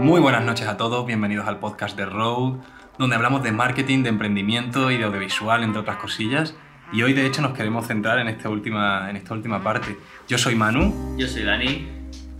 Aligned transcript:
Muy 0.00 0.18
buenas 0.18 0.42
noches 0.46 0.66
a 0.66 0.78
todos, 0.78 1.06
bienvenidos 1.06 1.46
al 1.46 1.58
podcast 1.58 1.94
de 1.94 2.06
Road, 2.06 2.54
donde 2.98 3.16
hablamos 3.16 3.42
de 3.42 3.52
marketing, 3.52 4.02
de 4.02 4.08
emprendimiento 4.08 4.90
y 4.90 4.96
de 4.96 5.04
audiovisual, 5.04 5.62
entre 5.62 5.82
otras 5.82 5.98
cosillas. 5.98 6.54
Y 6.90 7.02
hoy 7.02 7.12
de 7.12 7.26
hecho 7.26 7.42
nos 7.42 7.52
queremos 7.52 7.86
centrar 7.86 8.18
en 8.18 8.28
esta 8.28 8.48
última, 8.48 9.10
en 9.10 9.16
esta 9.16 9.34
última 9.34 9.62
parte. 9.62 9.98
Yo 10.26 10.38
soy 10.38 10.54
Manu. 10.54 11.18
Yo 11.18 11.28
soy 11.28 11.42
Dani. 11.42 11.86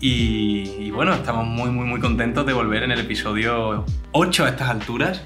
Y, 0.01 0.71
y 0.79 0.91
bueno, 0.91 1.13
estamos 1.13 1.47
muy, 1.47 1.69
muy, 1.71 1.85
muy 1.85 2.01
contentos 2.01 2.47
de 2.47 2.55
volver 2.55 2.85
en 2.85 2.93
el 2.93 3.01
episodio 3.01 3.85
8 4.13 4.45
a 4.47 4.49
estas 4.49 4.71
alturas. 4.71 5.23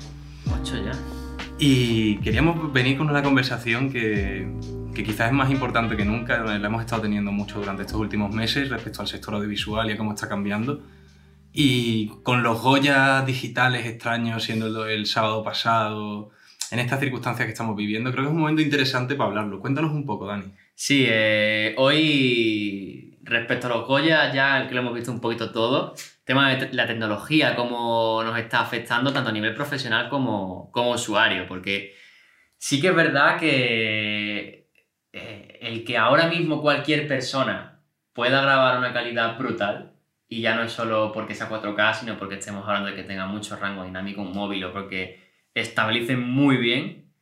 8 0.60 0.74
ya. 0.86 0.92
Y 1.60 2.16
queríamos 2.16 2.72
venir 2.72 2.98
con 2.98 3.08
una 3.08 3.22
conversación 3.22 3.92
que, 3.92 4.52
que 4.92 5.04
quizás 5.04 5.28
es 5.28 5.32
más 5.32 5.52
importante 5.52 5.96
que 5.96 6.04
nunca, 6.04 6.38
la 6.38 6.66
hemos 6.66 6.80
estado 6.80 7.02
teniendo 7.02 7.30
mucho 7.30 7.60
durante 7.60 7.82
estos 7.82 8.00
últimos 8.00 8.34
meses 8.34 8.70
respecto 8.70 9.02
al 9.02 9.06
sector 9.06 9.34
audiovisual 9.34 9.88
y 9.88 9.92
a 9.92 9.96
cómo 9.96 10.14
está 10.14 10.28
cambiando. 10.28 10.82
Y 11.56 12.08
con 12.24 12.42
los 12.42 12.60
Goya 12.60 13.22
digitales 13.22 13.86
extraños 13.86 14.42
siendo 14.42 14.86
el, 14.88 15.06
sábado 15.06 15.44
pasado, 15.44 16.32
en 16.72 16.80
estas 16.80 16.98
circunstancias 16.98 17.46
que 17.46 17.52
estamos 17.52 17.76
viviendo, 17.76 18.10
creo 18.10 18.24
que 18.24 18.28
es 18.30 18.34
un 18.34 18.40
momento 18.40 18.60
interesante 18.60 19.14
para 19.14 19.28
hablarlo. 19.28 19.60
Cuéntanos 19.60 19.92
un 19.92 20.04
poco, 20.04 20.26
Dani. 20.26 20.52
Sí, 20.74 21.06
eh, 21.08 21.76
hoy 21.78 23.20
respecto 23.22 23.68
a 23.68 23.70
los 23.70 23.86
Goya, 23.86 24.32
ya 24.32 24.66
que 24.66 24.74
lo 24.74 24.80
hemos 24.80 24.94
visto 24.94 25.12
un 25.12 25.20
poquito 25.20 25.52
todo, 25.52 25.94
tema 26.24 26.52
de 26.56 26.72
la 26.72 26.88
tecnología, 26.88 27.54
cómo 27.54 28.24
nos 28.24 28.36
está 28.36 28.58
afectando 28.58 29.12
tanto 29.12 29.30
a 29.30 29.32
nivel 29.32 29.54
profesional 29.54 30.08
como, 30.08 30.72
como 30.72 30.90
usuario, 30.90 31.46
porque 31.46 31.94
sí 32.58 32.80
que 32.80 32.88
es 32.88 32.96
verdad 32.96 33.38
que 33.38 34.70
eh, 35.12 35.58
el 35.60 35.84
que 35.84 35.96
ahora 35.96 36.26
mismo 36.26 36.60
cualquier 36.60 37.06
persona 37.06 37.80
pueda 38.12 38.42
grabar 38.42 38.76
una 38.76 38.92
calidad 38.92 39.38
brutal, 39.38 39.93
y 40.28 40.40
ya 40.40 40.54
no 40.54 40.62
es 40.62 40.72
solo 40.72 41.12
porque 41.12 41.34
sea 41.34 41.48
4K, 41.48 41.94
sino 41.94 42.18
porque 42.18 42.36
estemos 42.36 42.66
hablando 42.66 42.90
de 42.90 42.96
que 42.96 43.04
tenga 43.04 43.26
mucho 43.26 43.56
rango 43.56 43.84
dinámico 43.84 44.22
un 44.22 44.32
móvil 44.32 44.64
o 44.64 44.72
porque 44.72 45.22
estabilice 45.54 46.16
muy 46.16 46.56
bien, 46.56 47.12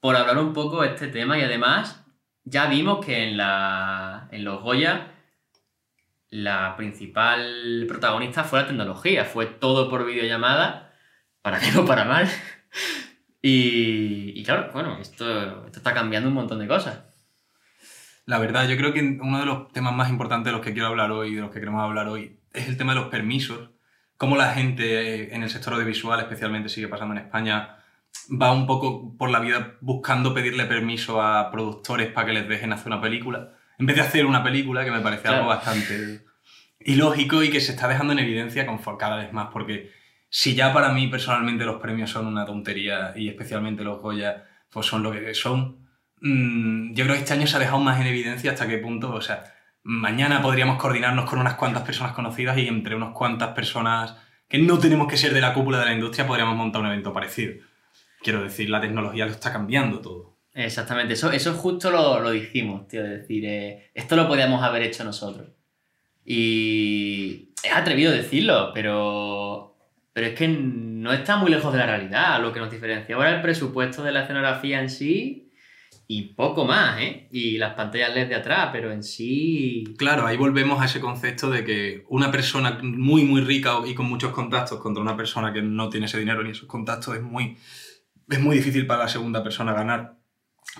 por 0.00 0.16
hablar 0.16 0.38
un 0.38 0.52
poco 0.52 0.82
de 0.82 0.88
este 0.88 1.08
tema 1.08 1.38
y 1.38 1.42
además 1.42 2.04
ya 2.44 2.66
vimos 2.66 3.04
que 3.04 3.28
en, 3.28 3.36
la, 3.36 4.28
en 4.32 4.44
los 4.44 4.60
Goya 4.62 5.12
la 6.30 6.76
principal 6.76 7.84
protagonista 7.86 8.42
fue 8.42 8.60
la 8.60 8.66
tecnología, 8.66 9.24
fue 9.24 9.46
todo 9.46 9.88
por 9.90 10.06
videollamada, 10.06 10.92
para 11.42 11.58
bien 11.58 11.76
o 11.78 11.84
para 11.84 12.04
mal. 12.04 12.28
Y, 13.42 14.32
y 14.34 14.42
claro, 14.44 14.70
bueno, 14.72 14.98
esto, 14.98 15.66
esto 15.66 15.78
está 15.78 15.92
cambiando 15.92 16.28
un 16.28 16.34
montón 16.34 16.58
de 16.58 16.66
cosas. 16.66 17.04
La 18.24 18.38
verdad, 18.38 18.68
yo 18.68 18.76
creo 18.76 18.92
que 18.92 19.18
uno 19.20 19.40
de 19.40 19.46
los 19.46 19.72
temas 19.72 19.94
más 19.94 20.08
importantes 20.08 20.46
de 20.46 20.52
los 20.52 20.64
que 20.64 20.72
quiero 20.72 20.88
hablar 20.88 21.10
hoy, 21.10 21.34
de 21.34 21.40
los 21.40 21.50
que 21.50 21.58
queremos 21.58 21.82
hablar 21.82 22.08
hoy, 22.08 22.40
es 22.52 22.68
el 22.68 22.76
tema 22.76 22.94
de 22.94 23.00
los 23.00 23.08
permisos. 23.08 23.70
Cómo 24.16 24.36
la 24.36 24.52
gente 24.52 25.24
eh, 25.24 25.34
en 25.34 25.42
el 25.42 25.50
sector 25.50 25.74
audiovisual, 25.74 26.20
especialmente 26.20 26.68
sigue 26.68 26.88
pasando 26.88 27.14
en 27.14 27.22
España, 27.22 27.76
va 28.30 28.52
un 28.52 28.66
poco 28.66 29.16
por 29.16 29.30
la 29.30 29.40
vida 29.40 29.76
buscando 29.80 30.34
pedirle 30.34 30.66
permiso 30.66 31.20
a 31.20 31.50
productores 31.50 32.12
para 32.12 32.26
que 32.26 32.32
les 32.34 32.48
dejen 32.48 32.72
hacer 32.72 32.88
una 32.88 33.00
película. 33.00 33.54
En 33.78 33.86
vez 33.86 33.96
de 33.96 34.02
hacer 34.02 34.26
una 34.26 34.44
película, 34.44 34.84
que 34.84 34.90
me 34.90 35.00
parece 35.00 35.28
algo 35.28 35.46
bastante 35.46 36.24
ilógico 36.80 37.42
y 37.42 37.50
que 37.50 37.60
se 37.60 37.72
está 37.72 37.88
dejando 37.88 38.12
en 38.12 38.20
evidencia 38.20 38.66
con 38.66 38.78
cada 38.96 39.16
vez 39.16 39.32
más, 39.32 39.48
porque 39.52 39.90
si 40.28 40.54
ya 40.54 40.72
para 40.72 40.92
mí 40.92 41.08
personalmente 41.08 41.64
los 41.64 41.80
premios 41.80 42.10
son 42.10 42.26
una 42.26 42.46
tontería 42.46 43.12
y 43.16 43.28
especialmente 43.28 43.84
los 43.84 44.00
Goya 44.00 44.44
pues 44.70 44.86
son 44.86 45.02
lo 45.02 45.12
que 45.12 45.34
son, 45.34 45.86
mm, 46.20 46.94
yo 46.94 47.04
creo 47.04 47.16
que 47.16 47.22
este 47.22 47.34
año 47.34 47.46
se 47.46 47.56
ha 47.56 47.60
dejado 47.60 47.80
más 47.80 48.00
en 48.00 48.06
evidencia 48.06 48.52
hasta 48.52 48.66
qué 48.66 48.78
punto, 48.78 49.12
o 49.12 49.20
sea, 49.20 49.44
mañana 49.84 50.42
podríamos 50.42 50.78
coordinarnos 50.78 51.28
con 51.28 51.38
unas 51.38 51.54
cuantas 51.54 51.82
personas 51.82 52.12
conocidas 52.12 52.58
y 52.58 52.68
entre 52.68 52.94
unas 52.94 53.12
cuantas 53.14 53.50
personas 53.50 54.16
que 54.48 54.58
no 54.58 54.78
tenemos 54.78 55.08
que 55.08 55.16
ser 55.16 55.32
de 55.32 55.40
la 55.40 55.54
cúpula 55.54 55.78
de 55.78 55.86
la 55.86 55.94
industria 55.94 56.26
podríamos 56.26 56.56
montar 56.56 56.82
un 56.82 56.88
evento 56.88 57.12
parecido. 57.12 57.54
Quiero 58.22 58.42
decir, 58.42 58.70
la 58.70 58.80
tecnología 58.80 59.26
lo 59.26 59.32
está 59.32 59.52
cambiando 59.52 60.00
todo. 60.00 60.36
Exactamente, 60.54 61.14
eso, 61.14 61.32
eso 61.32 61.54
justo 61.54 61.90
lo, 61.90 62.20
lo 62.20 62.30
dijimos, 62.30 62.86
tío, 62.86 63.02
es 63.02 63.10
decir, 63.10 63.44
eh, 63.46 63.90
esto 63.94 64.16
lo 64.16 64.28
podíamos 64.28 64.62
haber 64.62 64.82
hecho 64.82 65.02
nosotros. 65.02 65.48
Y 66.24 67.48
es 67.64 67.74
atrevido 67.74 68.12
decirlo, 68.12 68.70
pero, 68.74 69.76
pero 70.12 70.26
es 70.28 70.34
que 70.34 70.48
no 70.48 71.12
está 71.12 71.36
muy 71.36 71.50
lejos 71.50 71.72
de 71.72 71.78
la 71.78 71.86
realidad. 71.86 72.40
Lo 72.40 72.52
que 72.52 72.60
nos 72.60 72.70
diferencia 72.70 73.14
ahora 73.14 73.34
el 73.34 73.40
presupuesto 73.40 74.02
de 74.02 74.12
la 74.12 74.22
escenografía 74.22 74.80
en 74.80 74.90
sí 74.90 75.51
y 76.14 76.34
poco 76.34 76.66
más, 76.66 77.00
¿eh? 77.00 77.26
Y 77.30 77.56
las 77.56 77.72
pantallas 77.72 78.14
LED 78.14 78.28
de 78.28 78.34
atrás, 78.34 78.68
pero 78.70 78.92
en 78.92 79.02
sí... 79.02 79.94
Claro, 79.96 80.26
ahí 80.26 80.36
volvemos 80.36 80.82
a 80.82 80.84
ese 80.84 81.00
concepto 81.00 81.48
de 81.48 81.64
que 81.64 82.04
una 82.10 82.30
persona 82.30 82.78
muy, 82.82 83.24
muy 83.24 83.40
rica 83.40 83.78
y 83.86 83.94
con 83.94 84.10
muchos 84.10 84.32
contactos 84.32 84.78
contra 84.78 85.02
una 85.02 85.16
persona 85.16 85.54
que 85.54 85.62
no 85.62 85.88
tiene 85.88 86.04
ese 86.04 86.18
dinero 86.18 86.42
ni 86.42 86.50
esos 86.50 86.68
contactos 86.68 87.16
es 87.16 87.22
muy, 87.22 87.56
es 88.28 88.40
muy 88.40 88.56
difícil 88.56 88.86
para 88.86 89.04
la 89.04 89.08
segunda 89.08 89.42
persona 89.42 89.72
ganar. 89.72 90.18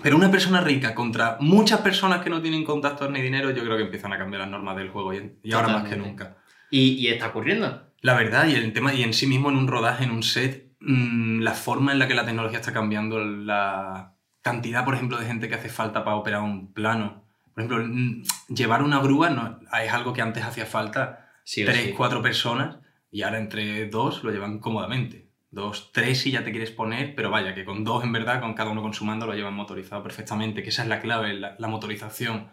Pero 0.02 0.16
una 0.16 0.30
persona 0.30 0.60
rica 0.60 0.94
contra 0.94 1.38
muchas 1.40 1.80
personas 1.80 2.22
que 2.22 2.28
no 2.28 2.42
tienen 2.42 2.62
contactos 2.62 3.10
ni 3.10 3.22
dinero, 3.22 3.52
yo 3.52 3.64
creo 3.64 3.78
que 3.78 3.84
empiezan 3.84 4.12
a 4.12 4.18
cambiar 4.18 4.42
las 4.42 4.50
normas 4.50 4.76
del 4.76 4.90
juego 4.90 5.14
y, 5.14 5.38
y 5.42 5.52
ahora 5.54 5.68
más 5.68 5.88
que 5.88 5.96
nunca. 5.96 6.36
Y, 6.70 6.90
y 6.92 7.08
está 7.08 7.28
ocurriendo. 7.28 7.90
La 8.02 8.14
verdad, 8.14 8.48
y 8.48 8.54
el 8.54 8.70
tema, 8.74 8.92
y 8.92 9.02
en 9.02 9.14
sí 9.14 9.26
mismo 9.26 9.48
en 9.48 9.56
un 9.56 9.66
rodaje, 9.66 10.04
en 10.04 10.10
un 10.10 10.22
set, 10.22 10.74
mm, 10.80 11.40
la 11.40 11.52
forma 11.52 11.92
en 11.92 11.98
la 11.98 12.06
que 12.06 12.14
la 12.14 12.26
tecnología 12.26 12.58
está 12.58 12.74
cambiando, 12.74 13.18
la 13.18 14.12
cantidad, 14.42 14.84
por 14.84 14.94
ejemplo, 14.94 15.18
de 15.18 15.26
gente 15.26 15.48
que 15.48 15.54
hace 15.54 15.68
falta 15.68 16.04
para 16.04 16.16
operar 16.16 16.42
un 16.42 16.72
plano. 16.72 17.22
Por 17.54 17.64
ejemplo, 17.64 18.24
llevar 18.48 18.82
una 18.82 19.00
grúa 19.00 19.30
no, 19.30 19.60
es 19.82 19.92
algo 19.92 20.12
que 20.12 20.22
antes 20.22 20.44
hacía 20.44 20.66
falta 20.66 21.30
Sí 21.44 21.64
tres, 21.64 21.82
sí. 21.82 21.92
cuatro 21.96 22.22
personas, 22.22 22.76
y 23.10 23.22
ahora 23.22 23.38
entre 23.38 23.88
dos 23.88 24.22
lo 24.24 24.30
llevan 24.30 24.58
cómodamente. 24.58 25.28
Dos, 25.50 25.90
tres 25.92 26.20
si 26.22 26.30
ya 26.30 26.44
te 26.44 26.50
quieres 26.50 26.70
poner, 26.70 27.14
pero 27.14 27.30
vaya, 27.30 27.54
que 27.54 27.64
con 27.64 27.84
dos 27.84 28.04
en 28.04 28.12
verdad, 28.12 28.40
con 28.40 28.54
cada 28.54 28.70
uno 28.70 28.80
con 28.80 28.94
su 28.94 29.04
mando, 29.04 29.26
lo 29.26 29.34
llevan 29.34 29.54
motorizado 29.54 30.02
perfectamente, 30.02 30.62
que 30.62 30.70
esa 30.70 30.82
es 30.82 30.88
la 30.88 31.00
clave, 31.00 31.34
la, 31.34 31.56
la 31.58 31.68
motorización, 31.68 32.48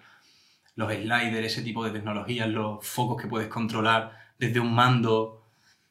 los 0.76 0.92
sliders, 0.92 1.46
ese 1.46 1.62
tipo 1.62 1.86
de 1.86 1.92
tecnologías, 1.92 2.50
los 2.50 2.86
focos 2.86 3.22
que 3.22 3.28
puedes 3.30 3.48
controlar 3.48 4.12
desde 4.38 4.60
un 4.60 4.74
mando, 4.76 5.46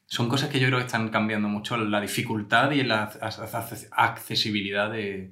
son 0.05 0.29
cosas 0.29 0.49
que 0.49 0.59
yo 0.59 0.67
creo 0.67 0.79
que 0.79 0.85
están 0.85 1.09
cambiando 1.09 1.47
mucho 1.47 1.77
la 1.77 1.99
dificultad 2.01 2.69
y 2.71 2.83
la 2.83 3.09
ac- 3.11 3.19
ac- 3.19 3.87
accesibilidad 3.91 4.91
de- 4.91 5.31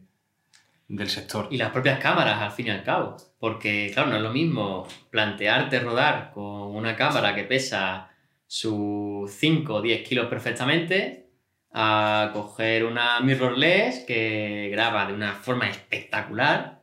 del 0.88 1.09
sector. 1.09 1.48
Y 1.52 1.58
las 1.58 1.72
propias 1.72 2.00
cámaras, 2.00 2.42
al 2.42 2.52
fin 2.52 2.68
y 2.68 2.70
al 2.70 2.84
cabo. 2.84 3.18
Porque, 3.40 3.92
claro, 3.94 4.09
no 4.09 4.18
es 4.18 4.22
lo 4.22 4.31
mismo 4.31 4.88
plantearte 5.09 5.80
rodar 5.80 6.31
con 6.34 6.75
una 6.75 6.96
cámara 6.96 7.36
que 7.36 7.44
pesa 7.44 8.09
sus 8.46 9.30
5 9.31 9.74
o 9.74 9.81
10 9.81 10.08
kilos 10.08 10.28
perfectamente 10.28 11.28
a 11.74 12.31
coger 12.34 12.86
una 12.86 13.20
mirrorless 13.20 14.06
que 14.08 14.70
graba 14.72 15.06
de 15.06 15.14
una 15.14 15.34
forma 15.34 15.70
espectacular 15.70 16.78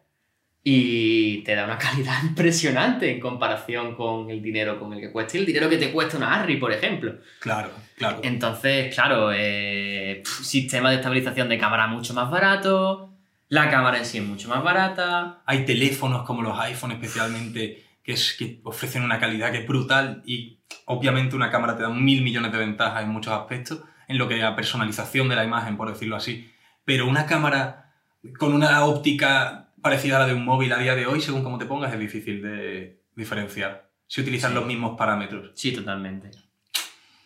y 0.62 1.42
te 1.42 1.54
da 1.54 1.64
una 1.64 1.78
calidad 1.78 2.22
impresionante 2.22 3.10
en 3.10 3.20
comparación 3.20 3.94
con 3.94 4.30
el 4.30 4.42
dinero 4.42 4.78
con 4.78 4.92
el 4.92 5.00
que 5.00 5.10
cuesta 5.10 5.36
y 5.36 5.40
el 5.40 5.46
dinero 5.46 5.68
que 5.68 5.78
te 5.78 5.90
cuesta 5.90 6.16
una 6.18 6.34
Arri, 6.34 6.56
por 6.56 6.72
ejemplo. 6.72 7.18
Claro, 7.40 7.70
claro. 7.96 8.20
Entonces, 8.22 8.94
claro, 8.94 9.32
eh, 9.32 10.22
sistema 10.42 10.90
de 10.90 10.96
estabilización 10.96 11.48
de 11.48 11.58
cámara 11.58 11.86
mucho 11.86 12.14
más 12.14 12.30
barato, 12.30 13.13
la 13.48 13.70
cámara 13.70 13.98
en 13.98 14.04
sí 14.06 14.18
es 14.18 14.24
mucho 14.24 14.48
más 14.48 14.62
barata. 14.62 15.42
Hay 15.46 15.64
teléfonos 15.64 16.24
como 16.24 16.42
los 16.42 16.58
iPhone 16.60 16.92
especialmente 16.92 17.84
que, 18.02 18.12
es, 18.12 18.34
que 18.38 18.60
ofrecen 18.64 19.02
una 19.02 19.18
calidad 19.18 19.52
que 19.52 19.58
es 19.58 19.66
brutal 19.66 20.22
y 20.26 20.58
obviamente 20.86 21.36
una 21.36 21.50
cámara 21.50 21.76
te 21.76 21.82
da 21.82 21.90
mil 21.90 22.22
millones 22.22 22.52
de 22.52 22.58
ventajas 22.58 23.02
en 23.02 23.10
muchos 23.10 23.32
aspectos, 23.32 23.80
en 24.08 24.18
lo 24.18 24.28
que 24.28 24.42
a 24.42 24.54
personalización 24.56 25.28
de 25.28 25.36
la 25.36 25.44
imagen, 25.44 25.76
por 25.76 25.88
decirlo 25.88 26.16
así. 26.16 26.50
Pero 26.84 27.06
una 27.06 27.26
cámara 27.26 27.92
con 28.38 28.52
una 28.54 28.84
óptica 28.84 29.68
parecida 29.80 30.16
a 30.16 30.20
la 30.20 30.26
de 30.26 30.34
un 30.34 30.44
móvil 30.44 30.72
a 30.72 30.78
día 30.78 30.94
de 30.94 31.06
hoy, 31.06 31.20
según 31.20 31.42
cómo 31.42 31.58
te 31.58 31.66
pongas, 31.66 31.92
es 31.92 31.98
difícil 31.98 32.42
de 32.42 33.00
diferenciar. 33.14 33.88
Si 34.06 34.20
utilizan 34.20 34.50
Sí. 34.50 34.54
los 34.56 34.66
mismos 34.66 34.96
parámetros. 34.98 35.50
Sí, 35.54 35.72
totalmente. 35.72 36.30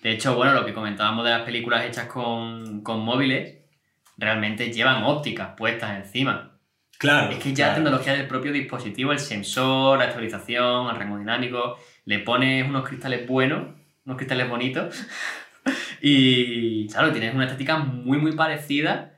De 0.02 0.12
hecho, 0.12 0.36
bueno, 0.36 0.54
lo 0.54 0.64
que 0.64 0.72
comentábamos 0.72 1.24
de 1.24 1.30
las 1.30 1.42
películas 1.42 1.84
hechas 1.84 2.06
con, 2.06 2.82
con 2.82 3.00
móviles, 3.00 3.56
realmente 4.18 4.72
llevan 4.72 5.04
ópticas 5.04 5.50
puestas 5.56 5.96
encima. 5.96 6.58
Claro. 6.98 7.30
Es 7.30 7.38
que 7.38 7.54
ya 7.54 7.68
la 7.68 7.74
tecnología 7.76 8.12
del 8.12 8.26
propio 8.26 8.52
dispositivo, 8.52 9.12
el 9.12 9.20
sensor, 9.20 9.98
la 9.98 10.06
estabilización, 10.06 10.90
el 10.90 10.96
rango 10.96 11.18
dinámico, 11.18 11.78
le 12.04 12.18
pones 12.18 12.68
unos 12.68 12.86
cristales 12.86 13.26
buenos, 13.26 13.76
unos 14.04 14.16
cristales 14.18 14.50
bonitos, 14.50 15.06
y 16.02 16.88
claro, 16.88 17.12
tienes 17.12 17.34
una 17.34 17.44
estética 17.44 17.78
muy, 17.78 18.18
muy 18.18 18.32
parecida, 18.32 19.14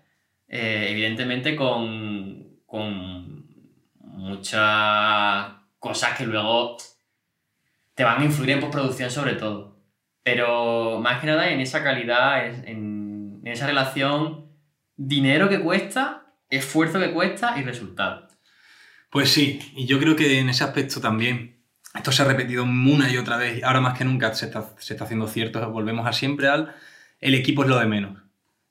eh, 0.47 0.89
evidentemente 0.91 1.57
con, 1.57 2.61
con 2.67 3.47
muchas 3.95 5.53
cosas 5.79 6.19
que 6.19 6.27
luego 6.27 6.77
te 7.95 8.05
van 8.05 8.21
a 8.21 8.25
influir 8.25 8.51
en 8.51 8.61
postproducción 8.61 9.11
sobre 9.11 9.35
todo. 9.35 9.79
Pero 10.23 11.01
más 11.01 11.19
que 11.21 11.29
nada 11.29 11.49
en 11.49 11.61
esa 11.61 11.83
calidad, 11.83 12.47
en, 12.47 13.41
en 13.43 13.47
esa 13.47 13.67
relación 13.67 14.50
dinero 15.07 15.49
que 15.49 15.61
cuesta, 15.61 16.35
esfuerzo 16.51 17.01
que 17.01 17.13
cuesta 17.13 17.59
y 17.59 17.63
resultado. 17.63 18.29
Pues 19.09 19.31
sí, 19.31 19.59
y 19.75 19.87
yo 19.87 19.99
creo 19.99 20.15
que 20.15 20.39
en 20.39 20.51
ese 20.51 20.63
aspecto 20.63 21.01
también 21.01 21.65
esto 21.95 22.13
se 22.13 22.23
ha 22.23 22.27
repetido 22.27 22.65
una 22.65 23.11
y 23.11 23.17
otra 23.17 23.37
vez, 23.39 23.65
ahora 23.65 23.81
más 23.81 23.97
que 23.99 24.05
nunca 24.05 24.33
se 24.35 24.47
está, 24.47 24.75
se 24.79 24.95
está 24.95 25.05
haciendo 25.05 25.27
cierto, 25.27 25.69
volvemos 25.71 26.07
a 26.07 26.13
siempre 26.13 26.49
al 26.49 26.75
el 27.21 27.35
equipo 27.35 27.63
es 27.63 27.69
lo 27.69 27.79
de 27.79 27.87
menos. 27.87 28.19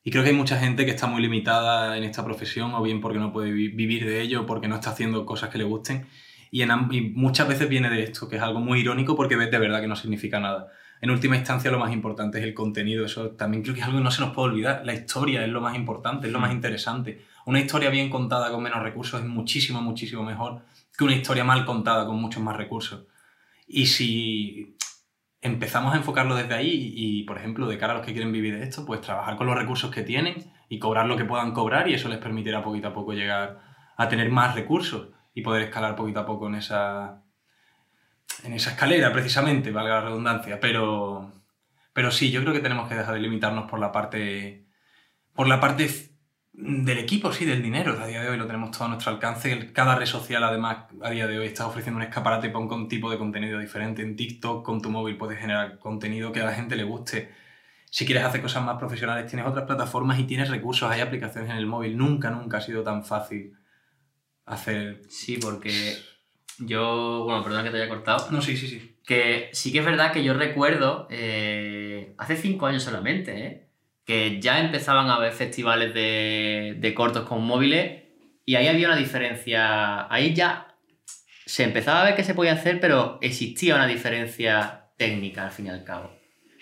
Y 0.03 0.11
creo 0.11 0.23
que 0.23 0.29
hay 0.29 0.35
mucha 0.35 0.57
gente 0.57 0.85
que 0.85 0.91
está 0.91 1.07
muy 1.07 1.21
limitada 1.21 1.97
en 1.97 2.03
esta 2.03 2.23
profesión, 2.23 2.73
o 2.73 2.81
bien 2.81 3.01
porque 3.01 3.19
no 3.19 3.33
puede 3.33 3.51
vivir 3.51 4.05
de 4.05 4.21
ello, 4.21 4.45
porque 4.45 4.67
no 4.67 4.75
está 4.75 4.91
haciendo 4.91 5.25
cosas 5.25 5.49
que 5.49 5.57
le 5.57 5.65
gusten. 5.65 6.07
Y, 6.51 6.61
en, 6.61 6.69
muchas 7.13 7.47
veces 7.47 7.69
viene 7.69 7.89
de 7.89 8.03
esto, 8.03 8.29
que 8.29 8.37
es 8.37 8.41
algo 8.41 8.59
muy 8.59 8.79
irónico 8.79 9.15
porque 9.15 9.35
ves 9.35 9.51
de 9.51 9.59
verdad 9.59 9.81
que 9.81 9.87
no 9.87 9.95
significa 9.95 10.39
nada. 10.39 10.71
En 11.01 11.11
última 11.11 11.37
instancia, 11.37 11.71
lo 11.71 11.79
más 11.79 11.93
importante 11.93 12.39
es 12.39 12.43
el 12.43 12.53
contenido. 12.53 13.05
Eso 13.05 13.31
también 13.31 13.63
creo 13.63 13.73
que 13.73 13.81
es 13.81 13.85
algo 13.85 13.99
que 13.99 14.03
no 14.03 14.11
se 14.11 14.21
nos 14.21 14.33
puede 14.33 14.49
olvidar. 14.49 14.81
La 14.85 14.93
historia 14.93 15.43
es 15.43 15.49
lo 15.49 15.61
más 15.61 15.75
importante, 15.75 16.27
es 16.27 16.33
lo 16.33 16.39
más 16.39 16.51
mm. 16.51 16.55
interesante. 16.55 17.25
Una 17.45 17.59
historia 17.59 17.89
bien 17.89 18.09
contada 18.09 18.51
con 18.51 18.61
menos 18.61 18.83
recursos 18.83 19.21
es 19.21 19.27
muchísimo, 19.27 19.81
muchísimo 19.81 20.23
mejor 20.23 20.61
que 20.97 21.05
una 21.05 21.15
historia 21.15 21.45
mal 21.45 21.65
contada 21.65 22.05
con 22.05 22.17
muchos 22.17 22.43
más 22.43 22.57
recursos. 22.57 23.05
Y 23.65 23.85
si 23.85 24.75
empezamos 25.41 25.93
a 25.93 25.97
enfocarlo 25.97 26.35
desde 26.35 26.53
ahí 26.53 26.93
y, 26.93 27.23
por 27.23 27.37
ejemplo, 27.37 27.67
de 27.67 27.77
cara 27.77 27.93
a 27.93 27.95
los 27.97 28.05
que 28.05 28.11
quieren 28.11 28.33
vivir 28.33 28.57
de 28.57 28.65
esto, 28.65 28.85
pues 28.85 28.99
trabajar 28.99 29.37
con 29.37 29.47
los 29.47 29.55
recursos 29.55 29.91
que 29.91 30.03
tienen 30.03 30.51
y 30.67 30.77
cobrar 30.77 31.05
lo 31.05 31.15
que 31.15 31.23
puedan 31.23 31.53
cobrar 31.53 31.87
y 31.87 31.93
eso 31.93 32.09
les 32.09 32.17
permitirá 32.17 32.61
poquito 32.61 32.89
a 32.89 32.93
poco 32.93 33.13
llegar 33.13 33.61
a 33.95 34.09
tener 34.09 34.29
más 34.29 34.55
recursos 34.55 35.07
y 35.33 35.41
poder 35.41 35.63
escalar 35.63 35.95
poquito 35.95 36.19
a 36.19 36.25
poco 36.25 36.47
en 36.47 36.55
esa, 36.55 37.23
en 38.43 38.53
esa 38.53 38.71
escalera, 38.71 39.11
precisamente, 39.11 39.71
valga 39.71 39.95
la 39.95 40.01
redundancia. 40.01 40.59
Pero, 40.59 41.31
pero 41.93 42.11
sí, 42.11 42.31
yo 42.31 42.41
creo 42.41 42.53
que 42.53 42.59
tenemos 42.59 42.87
que 42.87 42.95
dejar 42.95 43.13
de 43.15 43.21
limitarnos 43.21 43.69
por 43.69 43.79
la 43.79 43.91
parte, 43.91 44.65
por 45.33 45.47
la 45.47 45.59
parte 45.59 45.89
del 46.53 46.97
equipo, 46.97 47.31
sí, 47.31 47.45
del 47.45 47.61
dinero. 47.61 47.97
A 47.99 48.07
día 48.07 48.21
de 48.21 48.29
hoy 48.29 48.37
lo 48.37 48.47
tenemos 48.47 48.71
todo 48.71 48.85
a 48.85 48.87
nuestro 48.89 49.11
alcance. 49.11 49.71
Cada 49.71 49.95
red 49.95 50.05
social, 50.05 50.43
además, 50.43 50.85
a 51.01 51.09
día 51.09 51.27
de 51.27 51.39
hoy 51.39 51.47
está 51.47 51.67
ofreciendo 51.67 51.97
un 51.97 52.03
escaparate 52.03 52.49
para 52.49 52.65
un 52.65 52.87
tipo 52.87 53.09
de 53.09 53.17
contenido 53.17 53.59
diferente. 53.59 54.01
En 54.01 54.15
TikTok, 54.15 54.65
con 54.65 54.81
tu 54.81 54.89
móvil, 54.89 55.17
puedes 55.17 55.39
generar 55.39 55.79
contenido 55.79 56.31
que 56.31 56.41
a 56.41 56.45
la 56.45 56.53
gente 56.53 56.75
le 56.75 56.83
guste. 56.83 57.31
Si 57.91 58.05
quieres 58.05 58.23
hacer 58.23 58.41
cosas 58.41 58.63
más 58.63 58.77
profesionales, 58.77 59.27
tienes 59.27 59.47
otras 59.47 59.65
plataformas 59.65 60.19
y 60.19 60.25
tienes 60.25 60.49
recursos, 60.49 60.91
hay 60.91 61.01
aplicaciones 61.01 61.49
en 61.49 61.57
el 61.57 61.65
móvil. 61.65 61.97
Nunca, 61.97 62.29
nunca 62.29 62.57
ha 62.57 62.61
sido 62.61 62.83
tan 62.83 63.03
fácil 63.03 63.57
hacer. 64.45 65.01
Sí, 65.09 65.37
porque 65.37 65.97
yo. 66.59 67.23
Bueno, 67.25 67.43
perdón 67.43 67.63
que 67.63 67.71
te 67.71 67.77
haya 67.77 67.89
cortado. 67.89 68.27
No, 68.31 68.41
sí, 68.41 68.57
sí, 68.57 68.67
sí. 68.67 68.95
Que 69.05 69.49
sí 69.53 69.71
que 69.71 69.79
es 69.79 69.85
verdad 69.85 70.11
que 70.11 70.23
yo 70.23 70.33
recuerdo, 70.33 71.07
eh, 71.09 72.13
hace 72.17 72.35
cinco 72.35 72.67
años 72.67 72.83
solamente, 72.83 73.45
¿eh? 73.45 73.69
que 74.05 74.39
ya 74.41 74.59
empezaban 74.59 75.07
a 75.09 75.15
haber 75.15 75.33
festivales 75.33 75.93
de, 75.93 76.93
cortos 76.95 77.27
con 77.27 77.43
móviles 77.43 78.03
y 78.45 78.55
ahí 78.55 78.67
había 78.67 78.87
una 78.87 78.97
diferencia. 78.97 80.11
Ahí 80.11 80.33
ya 80.33 80.75
se 81.45 81.63
empezaba 81.63 82.01
a 82.01 82.05
ver 82.05 82.15
que 82.15 82.23
se 82.23 82.33
podía 82.33 82.53
hacer, 82.53 82.79
pero 82.79 83.19
existía 83.21 83.75
una 83.75 83.85
diferencia 83.85 84.89
técnica 84.97 85.45
al 85.45 85.51
fin 85.51 85.67
y 85.67 85.69
al 85.69 85.83
cabo. 85.83 86.11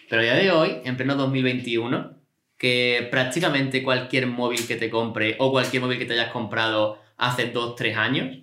Pero 0.10 0.22
a 0.22 0.26
día 0.26 0.36
de 0.36 0.52
hoy, 0.52 0.78
en 0.84 0.98
pleno 0.98 1.16
2021, 1.16 2.18
que 2.58 3.08
prácticamente 3.12 3.84
cualquier 3.84 4.28
móvil 4.28 4.68
que 4.68 4.76
te 4.76 4.90
compre 4.90 5.36
o 5.40 5.52
cualquier 5.52 5.82
móvil 5.82 6.00
que 6.00 6.06
te 6.06 6.14
hayas 6.14 6.32
comprado 6.32 7.02
hace 7.18 7.54
2-3 7.54 7.96
años 7.96 8.38